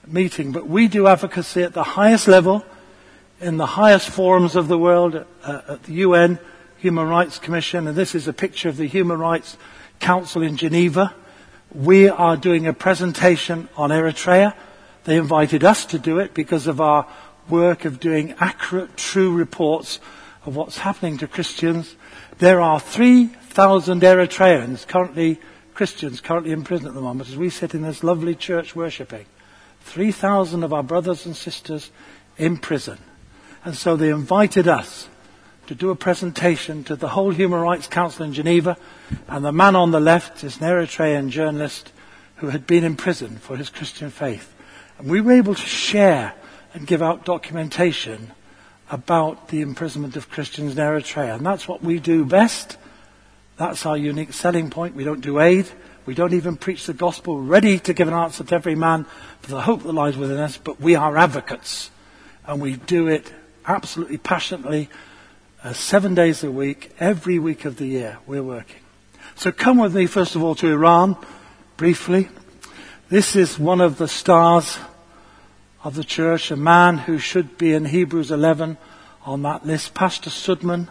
meeting, 0.07 0.53
but 0.53 0.67
we 0.69 0.89
do 0.89 1.07
advocacy 1.07 1.63
at 1.63 1.73
the 1.73 1.83
highest 1.83 2.29
level, 2.29 2.65
in 3.41 3.57
the 3.57 3.67
highest 3.67 4.11
forums 4.11 4.55
of 4.55 4.69
the 4.69 4.79
world, 4.79 5.25
uh, 5.43 5.61
at 5.69 5.83
the 5.85 5.93
UN 5.95 6.39
Human 6.81 7.09
Rights 7.09 7.39
Commission, 7.39 7.87
and 7.87 7.95
this 7.95 8.15
is 8.15 8.27
a 8.27 8.33
picture 8.33 8.71
of 8.71 8.79
the 8.79 8.87
Human 8.87 9.19
Rights 9.19 9.59
Council 9.99 10.41
in 10.41 10.57
Geneva. 10.57 11.15
We 11.75 12.09
are 12.09 12.39
doing 12.39 12.67
a 12.67 12.73
presentation 12.73 13.69
on 13.77 13.91
Eritrea. 13.91 14.55
They 15.05 15.19
invited 15.19 15.63
us 15.63 15.85
to 15.85 15.99
do 15.99 16.19
it 16.21 16.33
because 16.33 16.67
of 16.67 16.81
our 16.81 17.07
work 17.51 17.85
of 17.85 18.01
doing 18.01 18.35
accurate, 18.41 18.97
true 18.97 19.31
reports 19.31 20.01
of 20.47 20.57
what's 20.57 20.79
happening 20.79 21.19
to 21.19 21.29
Christians. 21.29 21.97
There 22.39 22.63
are 22.63 22.81
3,000 22.81 24.01
Eritreans 24.01 24.87
currently, 24.87 25.39
Christians 25.75 26.23
currently 26.23 26.53
in 26.53 26.65
prison 26.65 26.89
at 26.89 26.95
the 26.95 27.03
moment 27.03 27.29
as 27.29 27.37
we 27.37 27.51
sit 27.51 27.75
in 27.75 27.83
this 27.83 28.03
lovely 28.03 28.35
church 28.35 28.75
worshipping. 28.75 29.27
3,000 29.83 30.65
of 30.65 30.73
our 30.73 30.83
brothers 30.83 31.27
and 31.27 31.37
sisters 31.37 31.91
in 32.39 32.57
prison. 32.57 32.97
And 33.67 33.77
so 33.77 33.97
they 33.97 34.09
invited 34.09 34.67
us 34.67 35.11
to 35.71 35.75
do 35.77 35.91
a 35.91 35.95
presentation 35.95 36.83
to 36.83 36.97
the 36.97 37.11
whole 37.11 37.31
Human 37.31 37.61
Rights 37.61 37.87
Council 37.87 38.25
in 38.25 38.33
Geneva. 38.33 38.77
And 39.29 39.45
the 39.45 39.53
man 39.53 39.77
on 39.77 39.93
the 39.93 40.01
left 40.01 40.43
is 40.43 40.57
an 40.57 40.65
Eritrean 40.65 41.29
journalist 41.29 41.93
who 42.39 42.49
had 42.49 42.67
been 42.67 42.83
in 42.83 42.97
prison 42.97 43.37
for 43.37 43.57
his 43.57 43.71
Christian 43.71 44.11
faith. 44.11 44.53
And 44.99 45.09
we 45.09 45.21
were 45.21 45.31
able 45.31 45.55
to 45.55 45.67
share 45.67 46.35
and 46.75 46.89
give 46.89 47.03
out 47.03 47.25
documentation 47.25 48.33
about 48.91 49.51
the 49.51 49.61
imprisonment 49.61 50.17
of 50.17 50.29
Christians 50.29 50.73
in 50.73 50.79
Eritrea. 50.79 51.37
And 51.37 51.47
that's 51.47 51.69
what 51.69 51.85
we 51.85 52.01
do 52.01 52.25
best. 52.25 52.77
That's 53.57 53.87
our 53.87 53.97
unique 53.97 54.33
selling 54.33 54.71
point. 54.71 54.97
We 54.97 55.05
don't 55.05 55.21
do 55.21 55.39
aid. 55.39 55.69
We 56.05 56.15
don't 56.15 56.35
even 56.35 56.57
preach 56.57 56.87
the 56.87 56.95
gospel, 56.95 57.41
ready 57.41 57.79
to 57.79 57.95
give 57.95 58.09
an 58.09 58.15
answer 58.15 58.43
to 58.43 58.55
every 58.57 58.75
man 58.75 59.07
for 59.41 59.53
the 59.53 59.61
hope 59.61 59.85
that 59.85 59.93
lies 59.93 60.17
within 60.17 60.39
us, 60.39 60.57
but 60.57 60.81
we 60.81 60.97
are 60.97 61.17
advocates. 61.17 61.93
And 62.45 62.61
we 62.61 62.75
do 62.75 63.07
it 63.07 63.33
absolutely 63.65 64.19
passionately, 64.19 64.89
uh, 65.63 65.73
seven 65.73 66.15
days 66.15 66.43
a 66.43 66.51
week, 66.51 66.93
every 66.99 67.39
week 67.39 67.65
of 67.65 67.77
the 67.77 67.87
year, 67.87 68.19
we're 68.27 68.43
working. 68.43 68.81
So 69.37 69.53
come 69.53 69.79
with 69.79 69.95
me, 69.95 70.07
first 70.07 70.35
of 70.35 70.43
all, 70.43 70.55
to 70.57 70.69
Iran, 70.69 71.17
briefly. 71.77 72.29
This 73.09 73.37
is 73.37 73.59
one 73.59 73.81
of 73.81 73.99
the 73.99 74.09
stars 74.09 74.79
of 75.83 75.95
the 75.95 76.05
church, 76.05 76.51
a 76.51 76.57
man 76.57 76.99
who 76.99 77.19
should 77.19 77.59
be 77.59 77.73
in 77.75 77.85
Hebrews 77.87 78.31
11 78.31 78.79
on 79.25 79.43
that 79.43 79.67
list, 79.67 79.95
Pastor 79.95 80.31
Soodmand, 80.31 80.89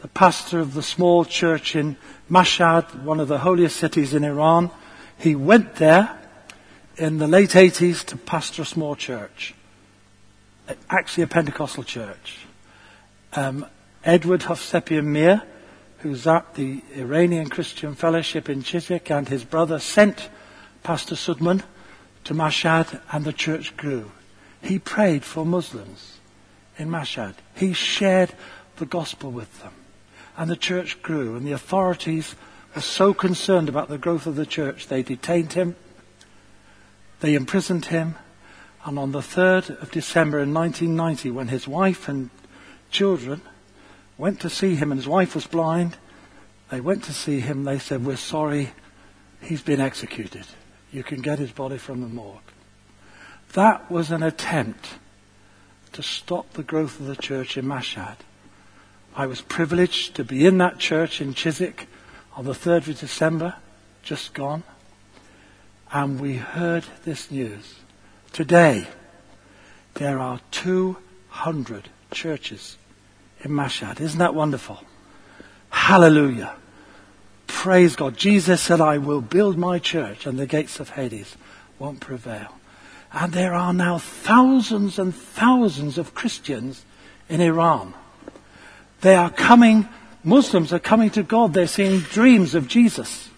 the 0.00 0.08
pastor 0.08 0.58
of 0.58 0.74
the 0.74 0.82
small 0.82 1.24
church 1.24 1.76
in 1.76 1.96
Mashhad, 2.30 3.02
one 3.04 3.20
of 3.20 3.28
the 3.28 3.38
holiest 3.38 3.76
cities 3.76 4.14
in 4.14 4.24
Iran. 4.24 4.70
He 5.16 5.36
went 5.36 5.76
there 5.76 6.18
in 6.96 7.18
the 7.18 7.28
late 7.28 7.50
80s 7.50 8.04
to 8.06 8.16
pastor 8.16 8.62
a 8.62 8.66
small 8.66 8.96
church, 8.96 9.54
actually 10.90 11.24
a 11.24 11.28
Pentecostal 11.28 11.84
church. 11.84 12.38
Um, 13.34 13.66
Edward 14.04 14.40
Hovsepian 14.42 15.06
Mehr, 15.06 15.42
who's 15.98 16.26
at 16.26 16.54
the 16.54 16.82
Iranian 16.96 17.48
Christian 17.48 17.94
Fellowship 17.94 18.48
in 18.48 18.62
Chiswick, 18.62 19.10
and 19.10 19.28
his 19.28 19.44
brother 19.44 19.78
sent 19.78 20.28
Pastor 20.82 21.14
Soodmand 21.14 21.62
to 22.24 22.34
Mashhad 22.34 23.00
and 23.12 23.24
the 23.24 23.32
church 23.32 23.76
grew. 23.76 24.10
He 24.60 24.78
prayed 24.78 25.24
for 25.24 25.46
Muslims 25.46 26.18
in 26.78 26.88
Mashhad. 26.88 27.34
He 27.54 27.72
shared 27.72 28.32
the 28.76 28.86
gospel 28.86 29.30
with 29.30 29.62
them. 29.62 29.72
And 30.36 30.50
the 30.50 30.56
church 30.56 31.02
grew 31.02 31.36
and 31.36 31.46
the 31.46 31.52
authorities 31.52 32.34
were 32.74 32.80
so 32.80 33.14
concerned 33.14 33.68
about 33.68 33.88
the 33.88 33.98
growth 33.98 34.26
of 34.26 34.34
the 34.34 34.46
church, 34.46 34.88
they 34.88 35.02
detained 35.02 35.52
him, 35.52 35.76
they 37.20 37.34
imprisoned 37.34 37.86
him, 37.86 38.16
and 38.84 38.98
on 38.98 39.12
the 39.12 39.20
3rd 39.20 39.80
of 39.80 39.92
December 39.92 40.40
in 40.40 40.52
1990, 40.52 41.30
when 41.30 41.48
his 41.48 41.68
wife 41.68 42.08
and 42.08 42.30
children 42.90 43.42
went 44.22 44.38
to 44.38 44.48
see 44.48 44.76
him, 44.76 44.92
and 44.92 45.00
his 45.00 45.08
wife 45.08 45.34
was 45.34 45.48
blind, 45.48 45.96
they 46.70 46.80
went 46.80 47.02
to 47.02 47.12
see 47.12 47.40
him, 47.40 47.64
they 47.64 47.76
said, 47.76 48.06
We're 48.06 48.14
sorry, 48.14 48.70
he's 49.40 49.62
been 49.62 49.80
executed. 49.80 50.46
You 50.92 51.02
can 51.02 51.22
get 51.22 51.40
his 51.40 51.50
body 51.50 51.76
from 51.76 52.02
the 52.02 52.06
morgue. 52.06 52.52
That 53.54 53.90
was 53.90 54.12
an 54.12 54.22
attempt 54.22 54.90
to 55.94 56.04
stop 56.04 56.52
the 56.52 56.62
growth 56.62 57.00
of 57.00 57.06
the 57.06 57.16
church 57.16 57.58
in 57.58 57.64
Mashhad. 57.64 58.18
I 59.16 59.26
was 59.26 59.40
privileged 59.40 60.14
to 60.14 60.24
be 60.24 60.46
in 60.46 60.56
that 60.58 60.78
church 60.78 61.20
in 61.20 61.34
Chiswick 61.34 61.88
on 62.36 62.44
the 62.44 62.52
3rd 62.52 62.90
of 62.90 63.00
December, 63.00 63.56
just 64.04 64.34
gone, 64.34 64.62
and 65.92 66.20
we 66.20 66.36
heard 66.36 66.84
this 67.04 67.28
news. 67.32 67.74
Today, 68.32 68.86
there 69.94 70.20
are 70.20 70.38
200 70.52 71.88
churches 72.12 72.78
in 73.42 73.50
Mashhad. 73.50 74.00
Isn't 74.00 74.18
that 74.18 74.34
wonderful? 74.34 74.80
Hallelujah. 75.70 76.54
Praise 77.46 77.96
God. 77.96 78.16
Jesus 78.16 78.60
said, 78.60 78.80
I 78.80 78.98
will 78.98 79.20
build 79.20 79.58
my 79.58 79.78
church 79.78 80.26
and 80.26 80.38
the 80.38 80.46
gates 80.46 80.80
of 80.80 80.90
Hades 80.90 81.36
won't 81.78 82.00
prevail. 82.00 82.48
And 83.12 83.32
there 83.32 83.54
are 83.54 83.72
now 83.72 83.98
thousands 83.98 84.98
and 84.98 85.14
thousands 85.14 85.98
of 85.98 86.14
Christians 86.14 86.84
in 87.28 87.40
Iran. 87.40 87.94
They 89.02 89.14
are 89.14 89.30
coming, 89.30 89.88
Muslims 90.24 90.72
are 90.72 90.78
coming 90.78 91.10
to 91.10 91.22
God. 91.22 91.52
They're 91.52 91.66
seeing 91.66 92.00
dreams 92.00 92.54
of 92.54 92.68
Jesus. 92.68 93.28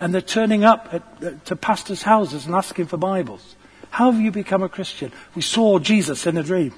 And 0.00 0.14
they're 0.14 0.20
turning 0.20 0.64
up 0.64 0.88
at, 0.92 1.44
to 1.46 1.56
pastors' 1.56 2.02
houses 2.02 2.46
and 2.46 2.54
asking 2.54 2.86
for 2.86 2.96
Bibles. 2.96 3.54
How 3.90 4.10
have 4.10 4.20
you 4.20 4.30
become 4.30 4.62
a 4.62 4.68
Christian? 4.68 5.12
We 5.34 5.42
saw 5.42 5.78
Jesus 5.78 6.26
in 6.26 6.36
a 6.36 6.42
dream. 6.42 6.74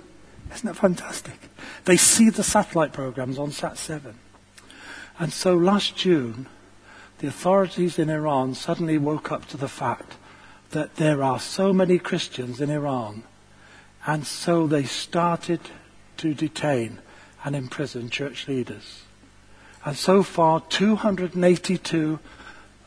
Isn't 0.54 0.66
that 0.66 0.76
fantastic? 0.76 1.38
They 1.84 1.96
see 1.96 2.30
the 2.30 2.42
satellite 2.42 2.92
programs 2.92 3.38
on 3.38 3.50
Sat 3.50 3.78
7. 3.78 4.14
And 5.18 5.32
so 5.32 5.54
last 5.56 5.96
June, 5.96 6.46
the 7.18 7.28
authorities 7.28 7.98
in 7.98 8.10
Iran 8.10 8.54
suddenly 8.54 8.98
woke 8.98 9.30
up 9.30 9.46
to 9.48 9.56
the 9.56 9.68
fact 9.68 10.14
that 10.70 10.96
there 10.96 11.22
are 11.22 11.38
so 11.38 11.72
many 11.72 11.98
Christians 11.98 12.60
in 12.60 12.70
Iran. 12.70 13.24
And 14.06 14.26
so 14.26 14.66
they 14.66 14.84
started 14.84 15.60
to 16.18 16.34
detain 16.34 16.98
and 17.44 17.54
imprison 17.54 18.10
church 18.10 18.48
leaders. 18.48 19.02
And 19.84 19.96
so 19.96 20.22
far, 20.22 20.60
282 20.60 22.18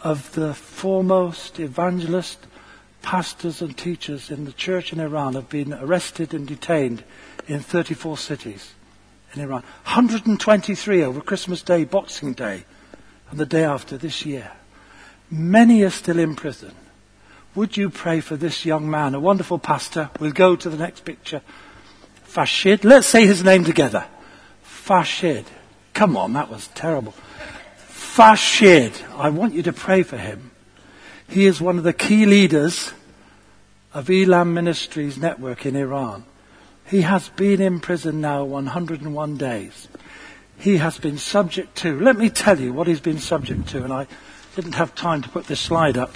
of 0.01 0.33
the 0.33 0.53
foremost 0.53 1.59
evangelist 1.59 2.45
pastors 3.01 3.61
and 3.61 3.77
teachers 3.77 4.31
in 4.31 4.45
the 4.45 4.53
church 4.53 4.91
in 4.91 4.99
Iran 4.99 5.33
have 5.35 5.49
been 5.49 5.73
arrested 5.73 6.33
and 6.33 6.47
detained 6.47 7.03
in 7.47 7.59
34 7.59 8.17
cities 8.17 8.73
in 9.33 9.41
Iran. 9.41 9.61
123 9.83 11.03
over 11.03 11.21
Christmas 11.21 11.61
Day, 11.61 11.83
Boxing 11.83 12.33
Day, 12.33 12.65
and 13.29 13.39
the 13.39 13.45
day 13.45 13.63
after 13.63 13.97
this 13.97 14.25
year. 14.25 14.51
Many 15.29 15.83
are 15.83 15.89
still 15.89 16.19
in 16.19 16.35
prison. 16.35 16.73
Would 17.55 17.77
you 17.77 17.89
pray 17.89 18.19
for 18.19 18.35
this 18.35 18.65
young 18.65 18.89
man, 18.89 19.15
a 19.15 19.19
wonderful 19.19 19.59
pastor? 19.59 20.09
We'll 20.19 20.31
go 20.31 20.55
to 20.55 20.69
the 20.69 20.77
next 20.77 21.05
picture. 21.05 21.41
Farshid. 22.27 22.83
Let's 22.83 23.07
say 23.07 23.25
his 23.25 23.43
name 23.43 23.63
together. 23.63 24.05
Farshid. 24.63 25.45
Come 25.93 26.17
on, 26.17 26.33
that 26.33 26.49
was 26.49 26.67
terrible. 26.69 27.13
Farshid. 27.87 28.93
I 29.17 29.29
want 29.29 29.53
you 29.53 29.63
to 29.63 29.73
pray 29.73 30.03
for 30.03 30.17
him. 30.17 30.51
He 31.27 31.45
is 31.45 31.61
one 31.61 31.77
of 31.77 31.83
the 31.83 31.93
key 31.93 32.25
leaders 32.25 32.93
of 33.93 34.09
Elam 34.09 34.53
Ministries 34.53 35.17
network 35.17 35.65
in 35.65 35.75
Iran. 35.75 36.25
He 36.87 37.01
has 37.01 37.29
been 37.29 37.61
in 37.61 37.79
prison 37.79 38.21
now 38.21 38.43
101 38.43 39.37
days. 39.37 39.87
He 40.57 40.77
has 40.77 40.99
been 40.99 41.17
subject 41.17 41.75
to, 41.77 41.99
let 41.99 42.17
me 42.17 42.29
tell 42.29 42.59
you 42.59 42.73
what 42.73 42.87
he's 42.87 42.99
been 42.99 43.19
subject 43.19 43.67
to, 43.69 43.83
and 43.83 43.91
I 43.91 44.07
didn't 44.55 44.73
have 44.75 44.93
time 44.93 45.21
to 45.23 45.29
put 45.29 45.47
this 45.47 45.59
slide 45.59 45.97
up. 45.97 46.15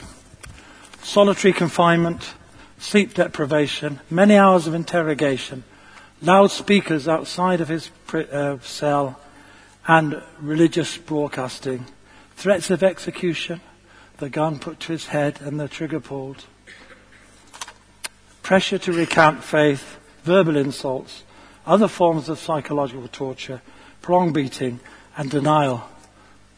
Solitary 1.01 1.53
confinement, 1.53 2.33
sleep 2.77 3.15
deprivation, 3.15 3.99
many 4.09 4.35
hours 4.35 4.67
of 4.67 4.75
interrogation, 4.75 5.63
loudspeakers 6.21 7.07
outside 7.07 7.61
of 7.61 7.67
his 7.67 7.89
uh, 8.13 8.59
cell, 8.61 9.19
and 9.87 10.21
religious 10.39 10.97
broadcasting, 10.97 11.85
threats 12.35 12.69
of 12.69 12.83
execution, 12.83 13.59
the 14.17 14.29
gun 14.29 14.59
put 14.59 14.79
to 14.81 14.91
his 14.91 15.07
head 15.07 15.41
and 15.41 15.59
the 15.59 15.67
trigger 15.67 15.99
pulled, 15.99 16.45
pressure 18.43 18.77
to 18.77 18.93
recant 18.93 19.43
faith, 19.43 19.98
verbal 20.29 20.57
insults, 20.57 21.23
other 21.65 21.87
forms 21.87 22.29
of 22.29 22.37
psychological 22.37 23.07
torture, 23.07 23.63
prolonged 23.99 24.31
beating, 24.31 24.79
and 25.17 25.31
denial 25.31 25.81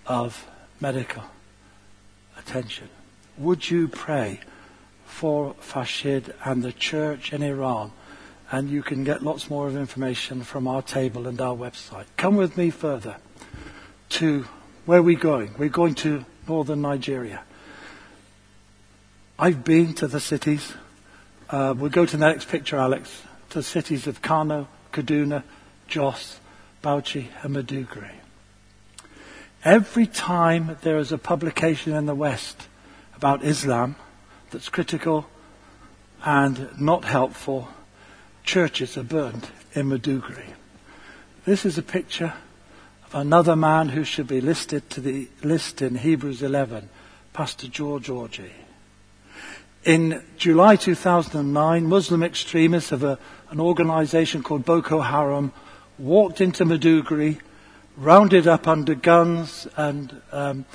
of 0.05 0.45
medical 0.81 1.23
attention. 2.37 2.89
Would 3.37 3.71
you 3.71 3.87
pray 3.87 4.41
for 5.05 5.55
Farshid 5.61 6.33
and 6.43 6.61
the 6.61 6.73
church 6.73 7.31
in 7.31 7.41
Iran? 7.41 7.93
And 8.51 8.69
you 8.69 8.83
can 8.83 9.05
get 9.05 9.23
lots 9.23 9.49
more 9.49 9.67
of 9.67 9.77
information 9.77 10.43
from 10.43 10.67
our 10.67 10.81
table 10.81 11.25
and 11.25 11.39
our 11.39 11.55
website. 11.55 12.07
Come 12.17 12.35
with 12.35 12.57
me 12.57 12.71
further 12.71 13.15
to 14.19 14.47
where 14.85 14.99
are 14.99 15.01
we 15.13 15.15
going? 15.15 15.55
We're 15.57 15.69
going 15.69 15.95
to 16.03 16.25
northern 16.45 16.81
Nigeria. 16.81 17.41
I've 19.39 19.63
been 19.63 19.93
to 19.93 20.07
the 20.07 20.19
cities. 20.19 20.73
Uh, 21.49 21.73
we'll 21.77 21.89
go 21.89 22.05
to 22.05 22.17
the 22.17 22.25
next 22.27 22.49
picture, 22.49 22.75
Alex. 22.75 23.23
To 23.51 23.59
the 23.59 23.63
cities 23.63 24.07
of 24.07 24.21
Kano, 24.21 24.69
Kaduna, 24.93 25.43
Jos, 25.87 26.39
Bauchi, 26.81 27.27
and 27.43 27.53
Maiduguri. 27.53 28.11
Every 29.65 30.07
time 30.07 30.77
there 30.83 30.97
is 30.97 31.11
a 31.11 31.17
publication 31.17 31.93
in 31.93 32.05
the 32.05 32.15
West 32.15 32.69
about 33.13 33.43
Islam 33.43 33.97
that's 34.51 34.69
critical 34.69 35.27
and 36.23 36.69
not 36.79 37.03
helpful, 37.03 37.67
churches 38.45 38.97
are 38.97 39.03
burned 39.03 39.49
in 39.73 39.89
Maiduguri. 39.89 40.53
This 41.43 41.65
is 41.65 41.77
a 41.77 41.83
picture 41.83 42.33
of 43.07 43.15
another 43.15 43.57
man 43.57 43.89
who 43.89 44.05
should 44.05 44.27
be 44.27 44.39
listed 44.39 44.89
to 44.91 45.01
the 45.01 45.27
list 45.43 45.81
in 45.81 45.95
Hebrews 45.95 46.41
11, 46.41 46.87
Pastor 47.33 47.67
George 47.67 48.07
Orji. 48.07 48.51
In 49.83 50.23
July 50.37 50.75
2009, 50.75 51.87
Muslim 51.87 52.21
extremists 52.21 52.91
a, 52.91 53.17
an 53.51 53.59
organization 53.59 54.41
called 54.41 54.65
Boko 54.65 55.01
Haram 55.01 55.51
walked 55.99 56.39
into 56.39 56.63
Maiduguri, 56.63 57.39
rounded 57.97 58.47
up 58.47 58.65
under 58.65 58.95
guns 58.95 59.67
and 59.75 60.21
um, 60.31 60.65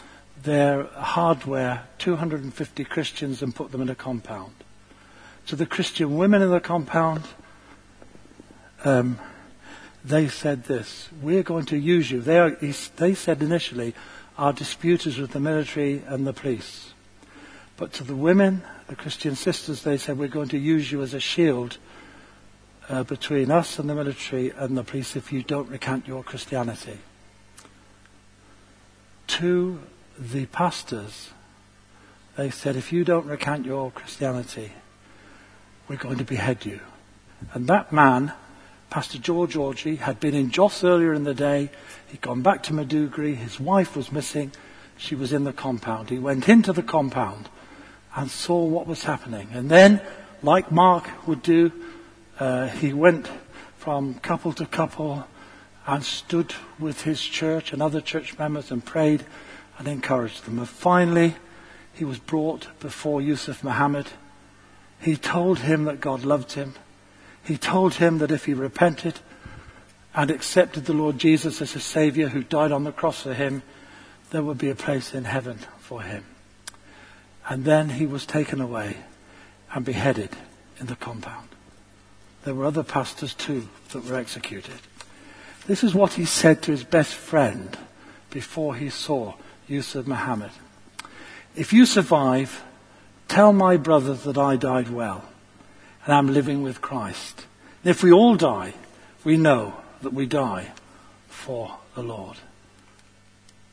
their 0.43 0.85
hardware 0.85 1.85
250 1.99 2.85
Christians 2.85 3.43
and 3.43 3.55
put 3.55 3.73
them 3.73 3.81
in 3.81 3.89
a 3.89 3.95
compound. 3.95 4.53
To 5.47 5.57
the 5.57 5.65
Christian 5.65 6.19
women 6.19 6.43
in 6.43 6.51
the 6.51 6.61
compound, 6.61 7.25
um, 8.85 9.19
they 10.05 10.29
said 10.29 10.65
this, 10.65 11.09
we're 11.23 11.43
going 11.43 11.65
to 11.67 11.79
use 11.79 12.11
you. 12.11 12.21
They, 12.21 12.39
are, 12.39 12.51
they 12.51 13.15
said 13.15 13.43
initially, 13.43 13.95
our 14.37 14.53
disputers 14.53 15.19
with 15.19 15.31
the 15.31 15.41
military 15.41 16.03
and 16.07 16.27
the 16.27 16.35
police. 16.35 16.93
But 17.79 17.95
to 17.95 18.05
the 18.05 18.15
women, 18.15 18.63
the 18.87 18.97
Christian 18.97 19.35
sisters, 19.35 19.83
they 19.83 19.97
said, 19.97 20.19
we're 20.19 20.29
going 20.29 20.51
to 20.51 20.59
use 20.59 20.93
you 20.93 21.03
as 21.03 21.15
a 21.15 21.21
shield 21.21 21.79
uh, 22.89 23.03
between 23.03 23.51
us 23.51 23.79
and 23.79 23.89
the 23.89 23.95
military 23.95 24.51
and 24.51 24.77
the 24.77 24.85
police 24.85 25.17
if 25.17 25.33
you 25.33 25.43
don't 25.43 25.69
recant 25.69 26.07
your 26.07 26.23
Christianity. 26.23 26.99
To 29.27 29.81
the 30.19 30.47
pastors, 30.47 31.31
they 32.37 32.51
said, 32.51 32.77
if 32.77 32.93
you 32.93 33.05
don't 33.05 33.27
recant 33.27 33.67
your 33.67 33.91
Christianity, 33.91 34.73
we're 35.89 35.97
going 35.97 36.19
to 36.19 36.25
behead 36.25 36.65
you. 36.65 36.81
And 37.53 37.67
that 37.69 37.93
man, 37.93 38.33
Pastor 38.91 39.19
George 39.19 39.55
Orji, 39.55 39.99
had 39.99 40.21
been 40.21 40.35
in 40.35 40.51
Jos 40.51 40.85
earlier 40.85 41.13
in 41.13 41.25
the 41.25 41.35
day. 41.35 41.71
He'd 42.09 42.21
gone 42.21 42.43
back 42.43 42.63
to 42.65 42.73
Maiduguri. 42.73 43.37
His 43.37 43.59
wife 43.59 43.97
was 43.97 44.13
missing. 44.13 44.53
She 44.97 45.15
was 45.15 45.33
in 45.33 45.45
the 45.45 45.53
compound. 45.53 46.11
He 46.11 46.19
went 46.19 46.49
into 46.49 46.73
the 46.73 46.83
compound 46.83 47.49
and 48.15 48.31
saw 48.31 48.65
what 48.65 48.87
was 48.87 49.05
happening. 49.05 49.49
And 49.53 49.71
then, 49.71 50.01
like 50.43 50.73
Mark 50.73 51.27
would 51.27 51.43
do, 51.43 51.73
uh, 52.39 52.69
he 52.69 52.93
went 52.93 53.29
from 53.77 54.15
couple 54.15 54.53
to 54.53 54.67
couple 54.67 55.27
and 55.87 56.03
stood 56.03 56.55
with 56.79 57.03
his 57.03 57.23
church 57.23 57.73
and 57.73 57.81
other 57.81 58.01
church 58.01 58.39
members 58.39 58.71
and 58.71 58.85
prayed 58.85 59.25
and 59.79 59.87
encouraged 59.87 60.45
them. 60.45 60.59
And 60.59 60.69
finally, 60.69 61.37
he 61.93 62.05
was 62.05 62.19
brought 62.19 62.69
before 62.81 63.23
Yusuf 63.23 63.63
Muhammad. 63.63 64.07
He 65.01 65.17
told 65.17 65.61
him 65.61 65.85
that 65.85 66.01
God 66.01 66.25
loved 66.25 66.53
him. 66.53 66.75
He 67.45 67.57
told 67.57 67.95
him 67.95 68.19
that 68.19 68.33
if 68.33 68.47
he 68.47 68.55
repented 68.55 69.21
and 70.15 70.31
accepted 70.31 70.87
the 70.87 70.93
Lord 70.93 71.19
Jesus 71.19 71.63
as 71.63 71.77
a 71.77 71.81
Savior 71.81 72.29
who 72.29 72.43
died 72.43 72.73
on 72.73 72.85
the 72.85 72.93
cross 72.93 73.23
for 73.23 73.35
him, 73.35 73.63
there 74.31 74.43
would 74.43 74.59
be 74.59 74.71
a 74.71 74.75
place 74.75 75.15
in 75.15 75.25
heaven 75.25 75.59
for 75.79 76.03
him. 76.03 76.25
And 77.49 77.65
then 77.65 77.91
he 77.91 78.07
was 78.07 78.27
taken 78.27 78.61
away 78.61 78.97
and 79.73 79.85
beheaded 79.85 80.31
in 80.81 80.87
the 80.87 80.97
compound. 80.97 81.49
There 82.47 82.55
were 82.55 82.67
other 82.67 82.85
pastors 82.85 83.35
too 83.35 83.69
that 83.91 84.05
were 84.05 84.15
executed. 84.15 84.77
This 85.67 85.83
is 85.83 85.97
what 85.97 86.13
he 86.13 86.25
said 86.25 86.63
to 86.63 86.71
his 86.71 86.85
best 86.85 87.13
friend 87.13 87.77
before 88.31 88.77
he 88.77 88.89
saw 88.89 89.35
Yusuf 89.67 90.07
Muhammad. 90.07 90.53
If 91.57 91.73
you 91.73 91.85
survive, 91.85 92.63
tell 93.27 93.53
my 93.53 93.77
brothers 93.77 94.23
that 94.23 94.39
I 94.39 94.55
died 94.55 94.91
well 94.91 95.25
and 96.05 96.15
I'm 96.15 96.33
living 96.33 96.63
with 96.63 96.81
Christ. 96.81 97.47
And 97.83 97.91
if 97.91 98.05
we 98.05 98.13
all 98.13 98.37
die, 98.37 98.75
we 99.25 99.37
know 99.37 99.75
that 100.03 100.13
we 100.13 100.25
die 100.25 100.71
for 101.27 101.77
the 101.97 102.05
Lord. 102.05 102.37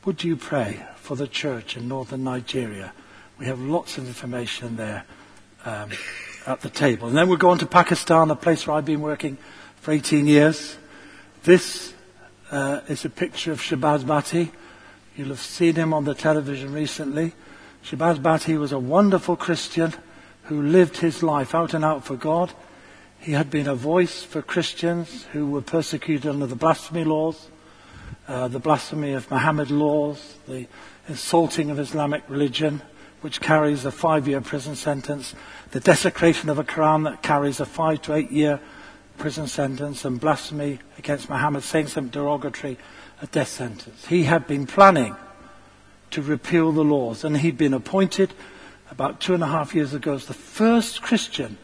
Would 0.04 0.24
you 0.24 0.34
pray 0.34 0.84
for 0.96 1.14
the 1.14 1.28
church 1.28 1.76
in 1.76 1.86
northern 1.86 2.24
Nigeria? 2.24 2.92
We 3.38 3.46
have 3.46 3.60
lots 3.60 3.98
of 3.98 4.08
information 4.08 4.74
there 4.74 5.04
um, 5.64 5.90
at 6.46 6.60
the 6.60 6.70
table. 6.70 7.08
And 7.08 7.16
then 7.16 7.28
we'll 7.28 7.38
go 7.38 7.50
on 7.50 7.58
to 7.58 7.66
Pakistan, 7.66 8.30
a 8.30 8.36
place 8.36 8.66
where 8.66 8.76
I've 8.76 8.84
been 8.84 9.00
working 9.00 9.38
for 9.76 9.92
18 9.92 10.26
years. 10.26 10.76
This 11.44 11.94
uh, 12.50 12.80
is 12.88 13.04
a 13.04 13.10
picture 13.10 13.52
of 13.52 13.60
Shahbaz 13.60 14.04
Bhatti. 14.04 14.50
You'll 15.16 15.28
have 15.28 15.40
seen 15.40 15.74
him 15.74 15.94
on 15.94 16.04
the 16.04 16.14
television 16.14 16.72
recently. 16.72 17.34
Shahbaz 17.84 18.18
Bhatti 18.18 18.58
was 18.58 18.72
a 18.72 18.78
wonderful 18.78 19.36
Christian 19.36 19.94
who 20.44 20.62
lived 20.62 20.98
his 20.98 21.22
life 21.22 21.54
out 21.54 21.74
and 21.74 21.84
out 21.84 22.04
for 22.04 22.16
God. 22.16 22.52
He 23.18 23.32
had 23.32 23.50
been 23.50 23.66
a 23.66 23.74
voice 23.74 24.22
for 24.22 24.42
Christians 24.42 25.24
who 25.32 25.50
were 25.50 25.62
persecuted 25.62 26.26
under 26.26 26.46
the 26.46 26.56
blasphemy 26.56 27.04
laws, 27.04 27.48
uh, 28.28 28.48
the 28.48 28.58
blasphemy 28.58 29.12
of 29.12 29.30
Muhammad 29.30 29.70
laws, 29.70 30.36
the 30.46 30.66
insulting 31.08 31.70
of 31.70 31.78
Islamic 31.78 32.22
religion, 32.28 32.82
which 33.24 33.40
carries 33.40 33.86
a 33.86 33.90
five-year 33.90 34.42
prison 34.42 34.76
sentence, 34.76 35.34
the 35.70 35.80
desecration 35.80 36.50
of 36.50 36.58
a 36.58 36.62
Quran 36.62 37.04
that 37.04 37.22
carries 37.22 37.58
a 37.58 37.64
five 37.64 38.02
to 38.02 38.12
eight 38.12 38.30
year 38.30 38.60
prison 39.16 39.46
sentence, 39.46 40.04
and 40.04 40.20
blasphemy 40.20 40.78
against 40.98 41.30
Muhammad, 41.30 41.62
saying 41.62 41.86
something 41.86 42.10
derogatory, 42.10 42.76
a 43.22 43.26
death 43.28 43.48
sentence. 43.48 44.04
He 44.08 44.24
had 44.24 44.46
been 44.46 44.66
planning 44.66 45.16
to 46.10 46.20
repeal 46.20 46.70
the 46.70 46.84
laws, 46.84 47.24
and 47.24 47.38
he'd 47.38 47.56
been 47.56 47.72
appointed 47.72 48.34
about 48.90 49.20
two 49.20 49.32
and 49.32 49.42
a 49.42 49.46
half 49.46 49.74
years 49.74 49.94
ago 49.94 50.12
as 50.12 50.26
the 50.26 50.34
first 50.34 51.00
Christian 51.00 51.56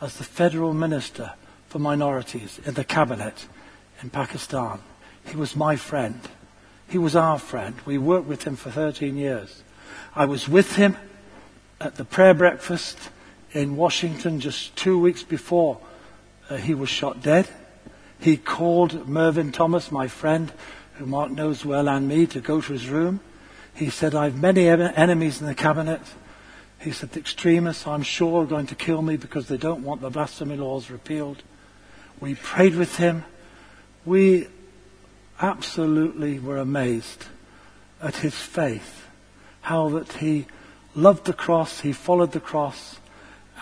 as 0.00 0.16
the 0.16 0.24
federal 0.24 0.72
minister 0.72 1.34
for 1.68 1.80
minorities 1.80 2.60
in 2.64 2.72
the 2.72 2.84
cabinet 2.84 3.46
in 4.02 4.08
Pakistan. 4.08 4.78
He 5.26 5.36
was 5.36 5.54
my 5.54 5.76
friend. 5.76 6.18
He 6.88 6.96
was 6.96 7.14
our 7.14 7.38
friend. 7.38 7.74
We 7.84 7.98
worked 7.98 8.26
with 8.26 8.44
him 8.44 8.56
for 8.56 8.70
13 8.70 9.18
years. 9.18 9.63
I 10.16 10.26
was 10.26 10.48
with 10.48 10.76
him 10.76 10.96
at 11.80 11.96
the 11.96 12.04
prayer 12.04 12.34
breakfast 12.34 12.98
in 13.52 13.76
Washington 13.76 14.38
just 14.38 14.76
two 14.76 14.98
weeks 14.98 15.24
before 15.24 15.80
uh, 16.48 16.56
he 16.56 16.72
was 16.72 16.88
shot 16.88 17.20
dead. 17.20 17.48
He 18.20 18.36
called 18.36 19.08
Mervyn 19.08 19.50
Thomas, 19.50 19.90
my 19.90 20.06
friend, 20.06 20.52
who 20.94 21.06
Mark 21.06 21.32
knows 21.32 21.64
well, 21.64 21.88
and 21.88 22.06
me, 22.06 22.26
to 22.28 22.40
go 22.40 22.60
to 22.60 22.72
his 22.72 22.88
room. 22.88 23.20
He 23.74 23.90
said, 23.90 24.14
I've 24.14 24.40
many 24.40 24.68
enemies 24.68 25.40
in 25.40 25.48
the 25.48 25.54
cabinet. 25.54 26.00
He 26.78 26.92
said, 26.92 27.10
the 27.10 27.18
extremists, 27.18 27.86
I'm 27.86 28.02
sure, 28.02 28.44
are 28.44 28.46
going 28.46 28.68
to 28.68 28.76
kill 28.76 29.02
me 29.02 29.16
because 29.16 29.48
they 29.48 29.56
don't 29.56 29.82
want 29.82 30.00
the 30.00 30.10
blasphemy 30.10 30.56
laws 30.56 30.90
repealed. 30.90 31.42
We 32.20 32.36
prayed 32.36 32.76
with 32.76 32.96
him. 32.96 33.24
We 34.04 34.46
absolutely 35.40 36.38
were 36.38 36.58
amazed 36.58 37.26
at 38.00 38.16
his 38.16 38.34
faith, 38.34 39.03
how 39.64 39.88
that 39.88 40.12
he 40.12 40.44
loved 40.94 41.24
the 41.24 41.32
cross, 41.32 41.80
he 41.80 41.92
followed 41.92 42.32
the 42.32 42.40
cross, 42.40 43.00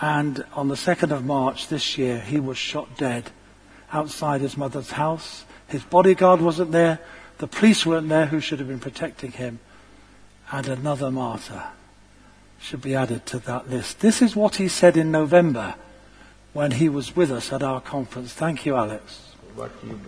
and 0.01 0.43
on 0.53 0.67
the 0.67 0.75
2nd 0.75 1.11
of 1.11 1.23
March 1.23 1.69
this 1.69 1.97
year, 1.97 2.19
he 2.19 2.41
was 2.41 2.57
shot 2.57 2.97
dead 2.97 3.31
outside 3.93 4.41
his 4.41 4.57
mother's 4.57 4.91
house. 4.91 5.45
His 5.67 5.81
bodyguard 5.83 6.41
wasn't 6.41 6.73
there. 6.73 6.99
The 7.37 7.47
police 7.47 7.85
weren't 7.85 8.09
there 8.09 8.25
who 8.25 8.41
should 8.41 8.59
have 8.59 8.67
been 8.67 8.81
protecting 8.81 9.31
him. 9.31 9.59
And 10.51 10.67
another 10.67 11.09
martyr 11.09 11.63
should 12.59 12.81
be 12.81 12.95
added 12.95 13.25
to 13.27 13.39
that 13.39 13.69
list. 13.69 14.01
This 14.01 14.21
is 14.21 14.35
what 14.35 14.57
he 14.57 14.67
said 14.67 14.97
in 14.97 15.09
November 15.09 15.75
when 16.51 16.71
he 16.71 16.89
was 16.89 17.15
with 17.15 17.31
us 17.31 17.53
at 17.53 17.63
our 17.63 17.79
conference. 17.79 18.33
Thank 18.33 18.65
you, 18.65 18.75
Alex. 18.75 19.35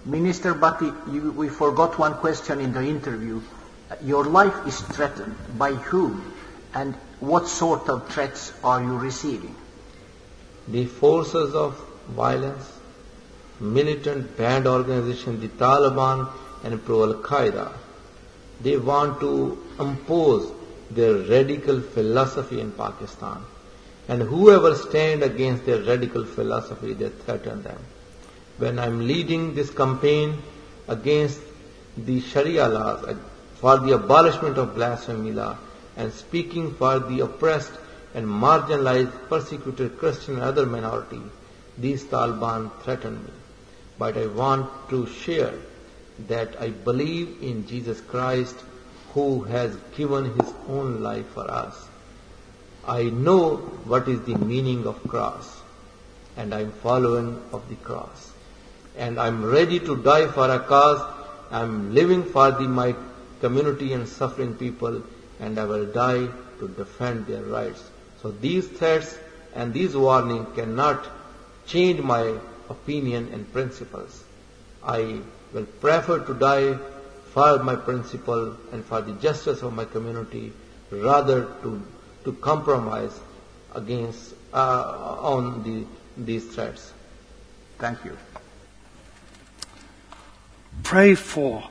Minister 0.03 0.55
Bhatti, 0.55 0.91
you, 1.13 1.31
we 1.31 1.47
forgot 1.47 1.97
one 1.97 2.15
question 2.15 2.59
in 2.59 2.73
the 2.73 2.81
interview. 2.81 3.39
Your 4.03 4.25
life 4.25 4.67
is 4.67 4.79
threatened. 4.81 5.35
By 5.57 5.73
whom? 5.73 6.33
And 6.73 6.95
what 7.19 7.47
sort 7.47 7.89
of 7.89 8.09
threats 8.09 8.53
are 8.63 8.81
you 8.81 8.97
receiving? 8.97 9.55
The 10.67 10.85
forces 10.85 11.53
of 11.53 11.79
violence, 12.09 12.71
militant 13.59 14.35
band 14.37 14.67
organization, 14.67 15.39
the 15.39 15.47
Taliban 15.47 16.29
and 16.63 16.83
pro-Al-Qaeda, 16.83 17.71
they 18.61 18.77
want 18.77 19.19
to 19.19 19.63
impose 19.79 20.51
their 20.91 21.15
radical 21.15 21.81
philosophy 21.81 22.59
in 22.59 22.71
Pakistan. 22.71 23.43
And 24.07 24.21
whoever 24.21 24.75
stand 24.75 25.23
against 25.23 25.65
their 25.65 25.81
radical 25.81 26.25
philosophy, 26.25 26.93
they 26.93 27.09
threaten 27.09 27.63
them. 27.63 27.79
When 28.57 28.79
I'm 28.79 29.07
leading 29.07 29.55
this 29.55 29.69
campaign 29.69 30.41
against 30.87 31.39
the 31.97 32.21
Sharia 32.21 32.67
laws, 32.67 33.15
for 33.55 33.77
the 33.79 33.93
abolishment 33.93 34.57
of 34.57 34.75
blasphemy 34.75 35.31
law, 35.31 35.57
and 35.97 36.11
speaking 36.13 36.73
for 36.75 36.99
the 36.99 37.21
oppressed 37.21 37.71
and 38.13 38.25
marginalized, 38.25 39.11
persecuted 39.29 39.97
Christian 39.97 40.35
and 40.35 40.43
other 40.43 40.65
minority, 40.65 41.21
these 41.77 42.03
Taliban 42.05 42.71
threaten 42.81 43.23
me. 43.23 43.31
But 43.97 44.17
I 44.17 44.27
want 44.27 44.69
to 44.89 45.07
share 45.07 45.53
that 46.27 46.61
I 46.61 46.69
believe 46.69 47.41
in 47.41 47.67
Jesus 47.67 47.99
Christ 48.01 48.55
who 49.13 49.43
has 49.43 49.75
given 49.95 50.25
his 50.37 50.53
own 50.67 51.01
life 51.01 51.27
for 51.29 51.49
us. 51.49 51.87
I 52.87 53.03
know 53.03 53.57
what 53.85 54.07
is 54.07 54.21
the 54.21 54.35
meaning 54.35 54.85
of 54.85 55.01
cross 55.07 55.61
and 56.37 56.53
I'm 56.53 56.71
following 56.71 57.41
of 57.51 57.67
the 57.69 57.75
cross. 57.75 58.31
And 58.97 59.19
I'm 59.19 59.43
ready 59.43 59.79
to 59.79 59.95
die 59.95 60.27
for 60.27 60.49
a 60.49 60.59
cause. 60.59 61.01
I'm 61.51 61.93
living 61.93 62.23
for 62.23 62.51
the, 62.51 62.67
my 62.67 62.95
community 63.45 63.93
and 63.93 64.07
suffering 64.07 64.55
people 64.55 65.03
and 65.39 65.59
I 65.59 65.65
will 65.65 65.85
die 65.85 66.27
to 66.59 66.67
defend 66.67 67.27
their 67.27 67.43
rights. 67.43 67.83
So 68.21 68.31
these 68.31 68.67
threats 68.67 69.17
and 69.53 69.73
these 69.73 69.95
warnings 69.95 70.47
cannot 70.55 71.05
change 71.67 72.01
my 72.01 72.23
opinion 72.69 73.29
and 73.33 73.51
principles. 73.53 74.23
I 74.83 75.19
will 75.53 75.67
prefer 75.85 76.19
to 76.25 76.33
die 76.33 76.77
for 77.33 77.59
my 77.59 77.75
principle 77.75 78.57
and 78.71 78.83
for 78.83 79.01
the 79.01 79.13
justice 79.13 79.61
of 79.61 79.73
my 79.73 79.85
community 79.85 80.51
rather 80.89 81.45
to, 81.61 81.81
to 82.23 82.33
compromise 82.33 83.19
against 83.75 84.33
uh, 84.53 85.17
on 85.19 85.63
the, 85.63 85.85
these 86.17 86.45
threats. 86.55 86.93
Thank 87.77 88.05
you. 88.05 88.17
Pray 90.83 91.15
for 91.15 91.69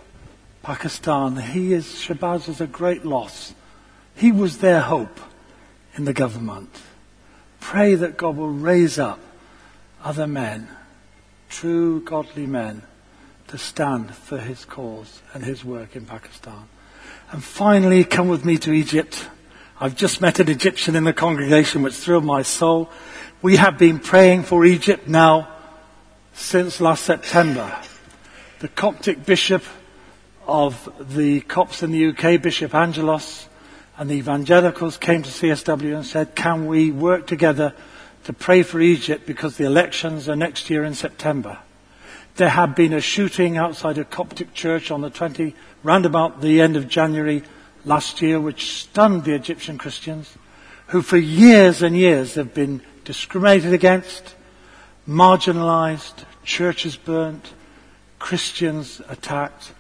Pakistan. 0.65 1.37
He 1.37 1.75
is, 1.75 1.85
Shahbaz 1.85 2.49
is 2.49 2.61
a 2.61 2.67
great 2.67 3.05
loss. 3.05 3.55
He 4.17 4.33
was 4.33 4.59
their 4.59 4.81
hope 4.81 5.21
in 5.95 6.07
the 6.07 6.15
government. 6.15 6.81
Pray 7.61 7.95
that 7.95 8.17
God 8.17 8.37
will 8.37 8.51
raise 8.51 8.99
up 8.99 9.21
other 10.03 10.27
men, 10.27 10.69
true 11.49 12.01
godly 12.01 12.47
men, 12.47 12.83
to 13.49 13.59
stand 13.59 14.15
for 14.15 14.39
his 14.39 14.65
cause 14.65 15.21
and 15.33 15.45
his 15.45 15.65
work 15.65 15.95
in 15.95 16.07
Pakistan. 16.07 16.69
And 17.31 17.45
finally, 17.45 18.03
come 18.03 18.29
with 18.29 18.45
me 18.45 18.57
to 18.59 18.73
Egypt. 18.73 19.29
I've 19.81 19.97
just 19.97 20.21
met 20.21 20.41
an 20.41 20.49
Egyptian 20.49 20.97
in 20.97 21.05
the 21.05 21.13
congregation 21.13 21.83
which 21.83 21.95
thrilled 21.95 22.25
my 22.25 22.43
soul. 22.43 22.91
We 23.43 23.57
have 23.57 23.79
been 23.79 23.99
praying 23.99 24.45
for 24.45 24.65
Egypt 24.65 25.09
now 25.09 25.49
since 26.33 26.81
last 26.81 27.05
September. 27.05 27.77
The 28.61 28.69
Coptic 28.69 29.27
bishop 29.27 29.63
of 30.47 30.91
the 31.15 31.41
Copts 31.41 31.83
in 31.83 31.91
the 31.91 32.07
UK, 32.09 32.41
Bishop 32.41 32.75
Angelos, 32.75 33.49
and 33.97 34.11
the 34.11 34.15
evangelicals 34.15 34.97
came 34.97 35.23
to 35.23 35.31
CSW 35.31 35.95
and 35.95 36.07
said, 36.07 36.35
can 36.35 36.67
we 36.67 36.91
work 36.91 37.27
together 37.27 37.75
to 38.25 38.33
pray 38.33 38.63
for 38.63 38.81
Egypt 38.81 39.27
because 39.27 39.57
the 39.57 39.65
elections 39.65 40.29
are 40.29 40.37
next 40.37 40.71
year 40.71 40.85
in 40.85 40.95
September? 40.95 41.59
There 42.37 42.49
had 42.49 42.75
been 42.75 42.93
a 42.93 43.01
shooting 43.01 43.57
outside 43.57 43.99
a 43.99 44.05
Coptic 44.05 44.55
church 44.55 44.91
on 44.91 45.03
the 45.03 45.11
20, 45.11 45.55
round 45.85 46.07
about 46.07 46.41
the 46.41 46.61
end 46.61 46.77
of 46.77 46.89
January 46.89 47.45
last 47.85 48.21
year, 48.21 48.41
which 48.41 48.73
stunned 48.73 49.25
the 49.25 49.35
Egyptian 49.35 49.79
Christians, 49.79 50.37
who 50.89 51.03
for 51.03 51.17
years 51.17 51.83
and 51.83 51.97
years 51.97 52.35
have 52.35 52.53
been 52.53 52.83
discriminated 53.05 53.73
against, 53.73 54.35
marginalized, 55.09 56.25
churches 56.43 56.97
burnt, 56.97 57.53
Christians 58.19 59.01
attacked, 59.09 59.73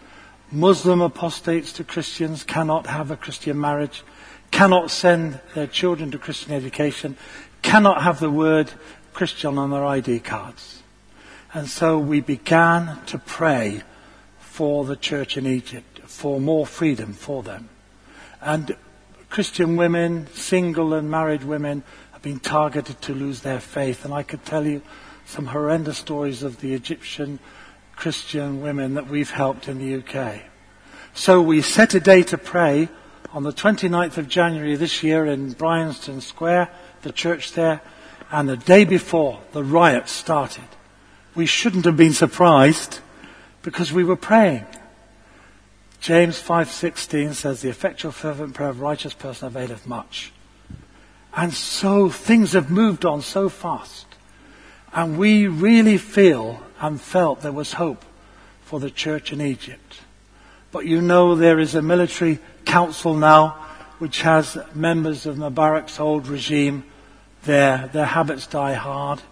Muslim 0.55 1.01
apostates 1.01 1.73
to 1.73 1.85
Christians 1.85 2.45
cannot 2.45 2.87
have 2.87 3.11
a 3.11 3.17
Christian 3.17 3.61
marriage, 3.61 4.05
cannot 4.53 4.89
send 4.91 5.41
their 5.55 5.67
children 5.67 6.13
to 6.13 6.19
Christian 6.19 6.53
education, 6.53 7.17
cannot 7.63 8.03
have 8.03 8.21
the 8.21 8.31
word 8.31 8.71
Christian 9.13 9.59
on 9.59 9.71
their 9.71 9.85
ID 9.85 10.21
cards. 10.21 10.83
And 11.53 11.69
so 11.69 11.99
we 11.99 12.21
began 12.21 13.05
to 13.07 13.19
pray 13.19 13.83
for 14.39 14.85
the 14.85 14.95
church 14.97 15.37
in 15.37 15.45
Egypt, 15.45 16.01
for 16.05 16.41
more 16.41 16.67
freedom 16.67 17.15
for 17.15 17.43
them. 17.43 17.69
And 18.41 18.77
Christian 19.31 19.75
women, 19.75 20.29
single 20.35 20.95
and 20.95 21.11
married 21.11 21.43
women, 21.43 21.83
have 22.13 22.23
been 22.23 22.39
targeted 22.39 23.01
to 23.03 23.15
lose 23.15 23.41
their 23.41 23.59
faith. 23.59 24.05
And 24.05 24.15
I 24.15 24.23
could 24.23 24.45
tell 24.45 24.65
you 24.65 24.83
some 25.27 25.47
horrendous 25.47 25.99
stories 25.99 26.45
of 26.45 26.61
the 26.61 26.75
Egyptian 26.75 27.41
Christian 27.97 28.61
women 28.61 28.95
that 28.95 29.09
we've 29.09 29.31
helped 29.31 29.69
in 29.69 29.79
the 29.79 29.97
UK. 29.97 30.43
So 31.15 31.41
we 31.41 31.63
set 31.63 31.95
a 31.95 32.01
day 32.01 32.23
to 32.25 32.39
pray 32.39 32.89
on 33.33 33.43
the 33.43 33.53
29th 33.53 34.19
of 34.19 34.29
January 34.29 34.77
this 34.77 35.03
year 35.03 35.27
in 35.27 35.53
Bryanston 35.53 36.21
Square, 36.21 36.71
the 37.03 37.13
church 37.13 37.53
there, 37.53 37.81
and 38.31 38.49
the 38.49 38.57
day 38.57 38.85
before 38.85 39.41
the 39.53 39.63
riot 39.63 40.09
started. 40.09 40.65
We 41.35 41.47
shouldn't 41.47 41.85
have 41.85 41.97
been 41.97 42.13
surprised 42.13 43.01
because 43.63 43.93
we 43.93 44.05
were 44.05 44.17
praying. 44.17 44.67
James 46.01 46.41
5:16 46.41 47.35
says 47.35 47.63
the 47.63 47.71
effectual 47.71 48.13
fervent 48.13 48.55
prayer 48.55 48.69
of 48.71 48.79
a 48.79 48.83
righteous 48.83 49.15
person 49.15 49.49
availeth 49.49 49.87
much. 49.87 50.33
And 51.35 51.53
so 51.53 52.11
things 52.11 52.53
have 52.53 52.71
moved 52.71 53.05
on 53.05 53.23
so 53.23 53.49
fast. 53.49 54.07
And 54.93 55.19
we 55.19 55.49
really 55.49 55.99
feel 55.99 56.63
and 56.85 57.01
felt 57.01 57.41
there 57.41 57.51
was 57.51 57.73
hope 57.73 58.05
for 58.63 58.79
the 58.79 58.91
church 58.91 59.33
in 59.33 59.41
Egypt. 59.41 60.01
But 60.71 60.85
you 60.85 61.01
know 61.01 61.35
there 61.35 61.59
is 61.59 61.75
a 61.75 61.81
military 61.81 62.41
council 62.67 63.15
now 63.15 63.53
which 64.01 64.21
has 64.21 64.59
members 64.75 65.25
of 65.25 65.37
Mubarak's 65.37 65.99
old 65.99 66.29
regime 66.29 66.85
there. 67.45 67.89
Their 67.91 68.05
habits 68.05 68.47
die 68.47 68.75
hard. 68.75 69.23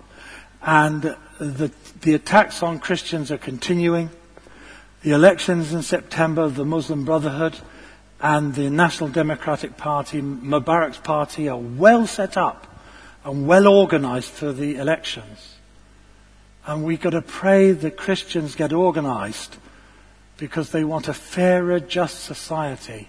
And 0.63 1.15
the, 1.39 1.71
the 2.01 2.15
attacks 2.15 2.63
on 2.63 2.79
Christians 2.79 3.31
are 3.31 3.39
continuing. 3.39 4.09
The 5.03 5.11
elections 5.11 5.75
in 5.75 5.83
September 5.83 6.49
the 6.49 6.65
Muslim 6.65 7.05
Brotherhood 7.05 7.59
and 8.19 8.55
the 8.55 8.71
National 8.71 9.11
Democratic 9.11 9.77
Party, 9.77 10.23
Mubarak's 10.23 10.99
party, 10.99 11.51
are 11.51 11.59
well 11.59 12.07
set 12.07 12.39
up 12.39 12.67
and 13.27 13.47
well 13.47 13.67
organized 13.67 14.31
for 14.31 14.55
the 14.55 14.77
elections. 14.77 15.52
And 16.67 16.85
we've 16.85 17.01
got 17.01 17.11
to 17.11 17.23
pray 17.23 17.73
that 17.73 17.97
Christians 17.97 18.55
get 18.55 18.73
organized 18.73 19.57
because 20.37 20.71
they 20.71 20.85
want 20.85 21.09
a 21.09 21.15
fairer, 21.15 21.81
just 21.81 22.25
society. 22.25 23.09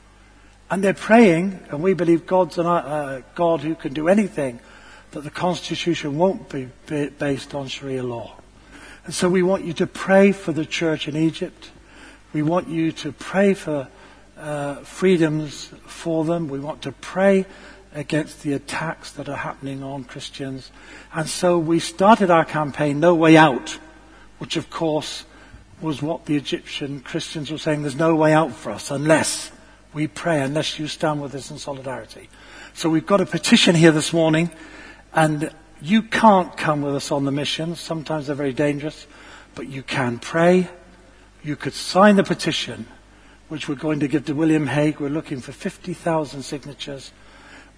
And 0.70 0.84
they're 0.84 0.94
praying, 0.94 1.60
and 1.70 1.84
we 1.84 1.94
believe 1.94 2.26
God's 2.26 2.58
a 2.58 2.64
uh, 2.68 3.22
God 3.36 3.62
who 3.62 3.76
can 3.76 3.94
do 3.94 4.08
anything, 4.08 4.60
that 5.12 5.22
the 5.22 5.30
Constitution 5.30 6.18
won't 6.18 6.50
be 6.50 6.70
based 6.88 7.54
on 7.54 7.68
Sharia 7.68 8.04
law. 8.04 8.38
And 9.06 9.14
so 9.14 9.30
we 9.30 9.44
want 9.44 9.66
you 9.66 9.74
to 9.74 9.88
pray 9.88 10.32
for 10.32 10.52
the 10.52 10.66
church 10.66 11.08
in 11.08 11.16
Egypt. 11.16 11.70
We 12.32 12.42
want 12.42 12.70
you 12.70 12.92
to 12.94 13.12
pray 13.12 13.54
for 13.54 13.88
uh, 14.38 14.76
freedoms 14.78 15.72
for 15.86 16.26
them. 16.26 16.48
We 16.48 16.60
want 16.60 16.82
to 16.84 16.92
pray 16.92 17.46
against 17.94 18.44
the 18.44 18.54
attacks 18.54 19.12
that 19.12 19.30
are 19.30 19.38
happening 19.38 19.84
on 19.84 20.04
Christians. 20.04 20.72
And 21.14 21.30
so 21.30 21.58
we 21.58 21.80
started 21.80 22.30
our 22.30 22.46
campaign, 22.46 23.00
No 23.00 23.16
Way 23.16 23.38
Out, 23.38 23.78
which 24.40 24.58
of 24.58 24.70
course 24.70 25.26
was 25.82 26.02
what 26.02 26.26
the 26.26 26.36
Egyptian 26.36 27.02
Christians 27.02 27.52
were 27.52 27.58
saying, 27.58 27.82
there's 27.82 27.96
no 27.96 28.16
way 28.16 28.34
out 28.34 28.54
for 28.54 28.72
us 28.72 28.90
unless 28.90 29.52
we 29.94 30.08
pray, 30.08 30.42
unless 30.42 30.80
you 30.80 30.88
stand 30.88 31.22
with 31.22 31.36
us 31.36 31.52
in 31.52 31.58
solidarity. 31.58 32.30
So 32.74 32.90
we've 32.90 33.06
got 33.06 33.22
a 33.22 33.26
petition 33.26 33.76
here 33.76 33.92
this 33.92 34.14
morning, 34.14 34.50
and 35.14 35.52
you 35.82 36.02
can't 36.02 36.56
come 36.58 36.82
with 36.82 36.96
us 36.96 37.12
on 37.12 37.26
the 37.26 37.32
mission. 37.32 37.76
Sometimes 37.76 38.28
they're 38.28 38.36
very 38.36 38.54
dangerous, 38.54 39.06
but 39.56 39.68
you 39.68 39.84
can 39.84 40.18
pray 40.20 40.70
you 41.44 41.58
could 41.58 41.74
sign 41.74 42.16
the 42.16 42.24
petition, 42.24 42.88
which 43.50 43.68
we're 43.68 43.76
going 43.76 44.00
to 44.00 44.08
give 44.08 44.26
to 44.26 44.34
William 44.34 44.68
Hague. 44.68 45.00
We're 45.00 45.10
looking 45.10 45.42
for 45.42 45.52
50,000 45.52 46.42
signatures. 46.42 47.12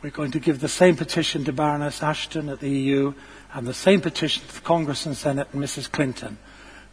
We're 0.02 0.10
going 0.12 0.32
to 0.32 0.40
give 0.40 0.60
the 0.60 0.68
same 0.68 0.96
petition 0.96 1.46
to 1.46 1.54
Baroness 1.54 2.04
Ashton 2.04 2.50
at 2.50 2.60
the 2.60 2.70
EU 2.70 3.14
and 3.54 3.66
the 3.66 3.74
same 3.74 4.02
petition 4.02 4.44
to 4.48 4.62
Congress 4.62 5.06
and 5.06 5.18
Senate 5.18 5.48
and 5.52 5.64
Mrs. 5.64 5.92
Clinton. 5.92 6.38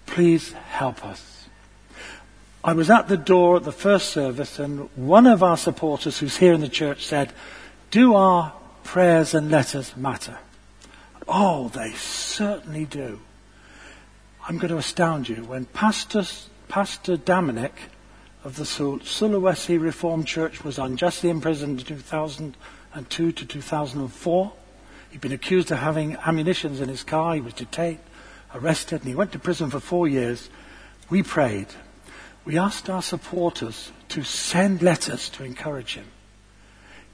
Please 0.06 0.52
help 0.52 1.04
us. 1.04 1.48
I 2.64 2.72
was 2.72 2.90
at 2.90 3.08
the 3.08 3.16
door 3.16 3.56
at 3.56 3.64
the 3.64 3.72
first 3.72 4.10
service 4.10 4.58
and 4.58 4.88
one 4.94 5.26
of 5.26 5.42
our 5.42 5.56
supporters 5.56 6.18
who's 6.18 6.36
here 6.36 6.52
in 6.52 6.60
the 6.60 6.68
church 6.68 7.04
said, 7.04 7.32
do 7.90 8.14
our 8.14 8.54
prayers 8.84 9.34
and 9.34 9.50
letters 9.50 9.96
matter? 9.96 10.38
Oh, 11.26 11.68
they 11.68 11.92
certainly 11.92 12.84
do. 12.84 13.20
I'm 14.48 14.58
going 14.58 14.70
to 14.70 14.78
astound 14.78 15.28
you. 15.28 15.44
When 15.44 15.66
pastors 15.66 16.48
Pastor 16.68 17.16
Damanik 17.16 17.72
of 18.44 18.56
the 18.56 18.64
Sulawesi 18.64 19.80
Reformed 19.80 20.26
Church 20.26 20.64
was 20.64 20.78
unjustly 20.78 21.30
imprisoned 21.30 21.90
in 21.90 22.54
2002 22.94 23.32
to 23.32 23.46
2004. 23.46 24.52
He'd 25.10 25.20
been 25.20 25.32
accused 25.32 25.70
of 25.70 25.78
having 25.78 26.16
ammunitions 26.16 26.80
in 26.80 26.88
his 26.88 27.04
car. 27.04 27.34
He 27.34 27.40
was 27.40 27.54
detained, 27.54 28.00
arrested, 28.54 29.00
and 29.00 29.08
he 29.08 29.14
went 29.14 29.32
to 29.32 29.38
prison 29.38 29.70
for 29.70 29.80
four 29.80 30.08
years. 30.08 30.48
We 31.10 31.22
prayed. 31.22 31.68
We 32.44 32.58
asked 32.58 32.90
our 32.90 33.02
supporters 33.02 33.92
to 34.08 34.24
send 34.24 34.82
letters 34.82 35.28
to 35.30 35.44
encourage 35.44 35.94
him. 35.94 36.06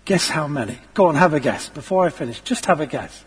Guess 0.05 0.29
how 0.29 0.49
many? 0.49 0.79
Go 0.95 1.07
on, 1.07 1.17
have 1.17 1.35
a 1.35 1.41
guess. 1.41 1.69
Before 1.69 2.07
I 2.07 2.11
finish, 2.11 2.41
just 2.41 2.67
have 2.67 2.81
a 2.81 2.87
guess. 2.87 3.25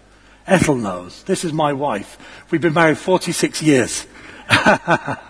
Ethel 0.47 0.75
knows. 0.75 1.23
This 1.23 1.43
is 1.43 1.53
my 1.53 1.73
wife. 1.73 2.17
We've 2.49 2.61
been 2.61 2.73
married 2.73 2.97
46 2.97 3.61
years. 3.61 4.07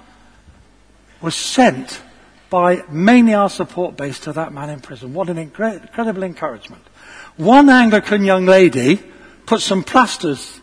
were 1.22 1.32
sent 1.32 2.02
by 2.50 2.84
mainly 2.90 3.34
our 3.34 3.50
support 3.50 3.98
base 3.98 4.20
to 4.22 4.32
that 4.34 4.54
man 4.54 4.70
in 4.70 4.80
prison. 4.80 5.14
What 5.14 5.30
an 5.30 5.38
incredible 5.38 6.24
encouragement. 6.24 6.84
One 7.36 7.70
Anglican 7.70 8.24
young 8.24 8.46
lady 8.46 9.04
put 9.46 9.62
some 9.62 9.84
plasters 9.84 10.62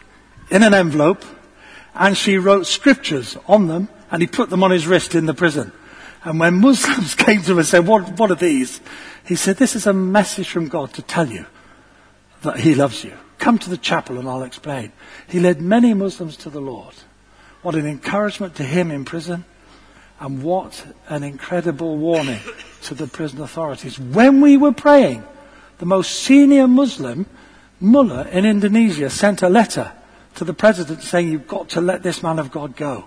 in 0.50 0.62
an 0.62 0.74
envelope 0.74 1.24
and 1.94 2.16
she 2.16 2.38
wrote 2.38 2.66
scriptures 2.66 3.37
on 3.46 3.68
them 3.68 3.88
and 4.11 4.22
he 4.22 4.26
put 4.26 4.50
them 4.50 4.62
on 4.62 4.70
his 4.70 4.87
wrist 4.87 5.14
in 5.14 5.26
the 5.26 5.35
prison. 5.35 5.72
And 6.24 6.40
when 6.40 6.54
Muslims 6.54 7.14
came 7.24 7.42
to 7.42 7.52
him 7.52 7.59
and 7.59 7.66
said, 7.66 7.87
what, 7.87 8.18
what 8.18 8.30
are 8.30 8.37
these? 8.37 8.80
He 9.25 9.37
said, 9.37 9.57
this 9.57 9.75
is 9.75 9.87
a 9.87 9.93
message 9.93 10.51
from 10.51 10.69
God 10.69 10.93
to 10.95 11.03
tell 11.03 11.29
you 11.29 11.47
that 12.43 12.61
he 12.61 12.75
loves 12.75 13.05
you. 13.05 13.15
Come 13.39 13.59
to 13.59 13.71
the 13.71 13.79
chapel 13.79 14.19
and 14.19 14.29
I'll 14.29 14.43
explain. 14.43 14.93
He 15.29 15.41
led 15.41 15.61
many 15.61 15.95
Muslims 15.95 16.37
to 16.39 16.51
the 16.51 16.61
Lord. 16.61 16.95
What 17.63 17.75
an 17.75 17.87
encouragement 17.87 18.55
to 18.57 18.65
him 18.65 18.91
in 18.91 19.05
prison. 19.05 19.45
And 20.21 20.43
what 20.43 20.87
an 21.09 21.25
incredible 21.25 21.97
warning 21.97 22.41
to 22.83 22.95
the 22.95 23.07
prison 23.07 23.41
authorities. 23.41 23.99
When 23.99 24.41
we 24.41 24.57
were 24.57 24.73
praying, 24.73 25.25
the 25.79 25.87
most 25.87 26.13
senior 26.13 26.69
Muslim, 26.69 27.27
Mullah 27.81 28.29
in 28.29 28.45
Indonesia, 28.47 29.11
sent 29.11 29.43
a 29.43 29.49
letter 29.49 29.93
to 30.37 30.45
the 30.45 30.55
president 30.55 31.03
saying, 31.03 31.29
you've 31.29 31.49
got 31.49 31.71
to 31.71 31.81
let 31.81 32.03
this 32.03 32.23
man 32.23 32.39
of 32.39 32.53
God 32.53 32.77
go. 32.77 33.07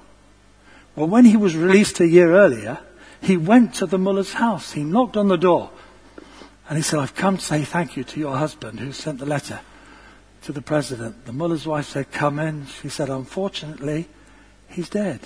Well, 0.96 1.08
when 1.08 1.26
he 1.26 1.38
was 1.38 1.56
released 1.56 2.00
a 2.00 2.08
year 2.08 2.34
earlier, 2.34 2.80
he 3.22 3.38
went 3.38 3.76
to 3.76 3.86
the 3.86 3.98
mullah's 3.98 4.34
house. 4.34 4.74
He 4.74 4.84
knocked 4.84 5.16
on 5.16 5.28
the 5.28 5.38
door. 5.38 5.72
And 6.70 6.78
he 6.78 6.84
said, 6.84 7.00
I've 7.00 7.16
come 7.16 7.38
to 7.38 7.44
say 7.44 7.64
thank 7.64 7.96
you 7.96 8.04
to 8.04 8.20
your 8.20 8.36
husband 8.36 8.80
who 8.80 8.92
sent 8.92 9.20
the 9.20 9.26
letter 9.26 9.62
to 10.44 10.52
the 10.52 10.62
president. 10.62 11.26
The 11.26 11.34
mullah's 11.34 11.66
wife 11.66 11.88
said, 11.88 12.12
come 12.12 12.40
in. 12.40 12.66
She 12.68 12.90
said, 12.90 13.10
unfortunately, 13.10 14.08
he's 14.68 14.90
dead. 14.90 15.22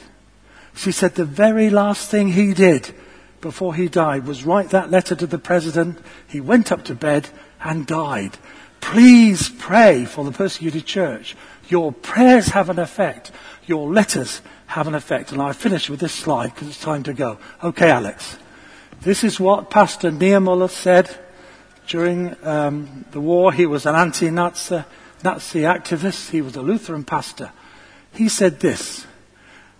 She 0.75 0.91
said 0.91 1.15
the 1.15 1.25
very 1.25 1.69
last 1.69 2.09
thing 2.09 2.29
he 2.29 2.53
did 2.53 2.93
before 3.41 3.73
he 3.73 3.87
died 3.87 4.25
was 4.25 4.45
write 4.45 4.69
that 4.69 4.91
letter 4.91 5.15
to 5.15 5.27
the 5.27 5.39
president. 5.39 5.99
He 6.27 6.39
went 6.39 6.71
up 6.71 6.85
to 6.85 6.95
bed 6.95 7.29
and 7.63 7.87
died. 7.87 8.37
Please 8.79 9.49
pray 9.49 10.05
for 10.05 10.23
the 10.23 10.31
persecuted 10.31 10.85
church. 10.85 11.35
Your 11.69 11.91
prayers 11.91 12.47
have 12.47 12.69
an 12.69 12.79
effect. 12.79 13.31
Your 13.65 13.91
letters 13.91 14.41
have 14.67 14.87
an 14.87 14.95
effect. 14.95 15.31
And 15.31 15.41
I 15.41 15.53
finish 15.53 15.89
with 15.89 15.99
this 15.99 16.13
slide 16.13 16.53
because 16.53 16.67
it's 16.67 16.81
time 16.81 17.03
to 17.03 17.13
go. 17.13 17.39
Okay, 17.63 17.89
Alex. 17.89 18.37
This 19.01 19.23
is 19.23 19.39
what 19.39 19.71
Pastor 19.71 20.11
Niemöller 20.11 20.69
said 20.69 21.17
during 21.87 22.35
um, 22.45 23.05
the 23.11 23.21
war. 23.21 23.51
He 23.51 23.65
was 23.65 23.85
an 23.85 23.95
anti-Nazi 23.95 24.83
Nazi 25.23 25.61
activist. 25.61 26.31
He 26.31 26.41
was 26.41 26.55
a 26.55 26.61
Lutheran 26.61 27.03
pastor. 27.03 27.51
He 28.13 28.27
said 28.27 28.59
this. 28.59 29.05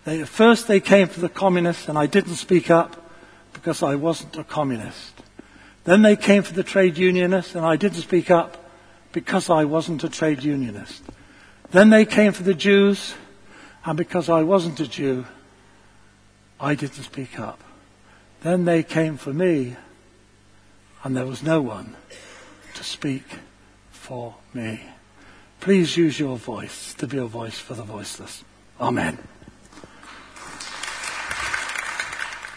They, 0.05 0.23
first 0.23 0.67
they 0.67 0.79
came 0.79 1.07
for 1.07 1.19
the 1.19 1.29
communists 1.29 1.87
and 1.87 1.97
I 1.97 2.05
didn't 2.05 2.35
speak 2.35 2.69
up. 2.69 3.01
because 3.61 3.83
I 3.83 3.95
wasn't 3.95 4.37
a 4.37 4.43
communist. 4.43 5.21
Then 5.83 6.01
they 6.01 6.15
came 6.15 6.43
for 6.43 6.53
the 6.53 6.63
trade 6.63 6.97
unionists 6.97 7.55
and 7.55 7.65
I 7.65 7.75
didn't 7.75 8.01
speak 8.01 8.31
up 8.31 8.57
because 9.11 9.49
I 9.49 9.65
wasn't 9.65 10.03
a 10.03 10.09
trade 10.09 10.43
unionist. 10.43 11.03
Then 11.69 11.89
they 11.89 12.05
came 12.05 12.33
for 12.33 12.43
the 12.43 12.55
Jews 12.55 13.13
and 13.85 13.97
because 13.97 14.29
I 14.29 14.43
wasn't 14.43 14.79
a 14.79 14.87
Jew, 14.87 15.25
I 16.59 16.75
didn't 16.75 17.03
speak 17.03 17.39
up. 17.39 17.59
Then 18.41 18.65
they 18.65 18.83
came 18.83 19.17
for 19.17 19.33
me 19.33 19.75
and 21.03 21.15
there 21.15 21.25
was 21.25 21.43
no 21.43 21.61
one 21.61 21.95
to 22.73 22.83
speak 22.83 23.39
for 23.91 24.35
me. 24.53 24.81
Please 25.59 25.97
use 25.97 26.19
your 26.19 26.37
voice 26.37 26.93
to 26.95 27.07
be 27.07 27.17
a 27.17 27.25
voice 27.25 27.59
for 27.59 27.73
the 27.73 27.83
voiceless. 27.83 28.43
Amen. 28.79 29.19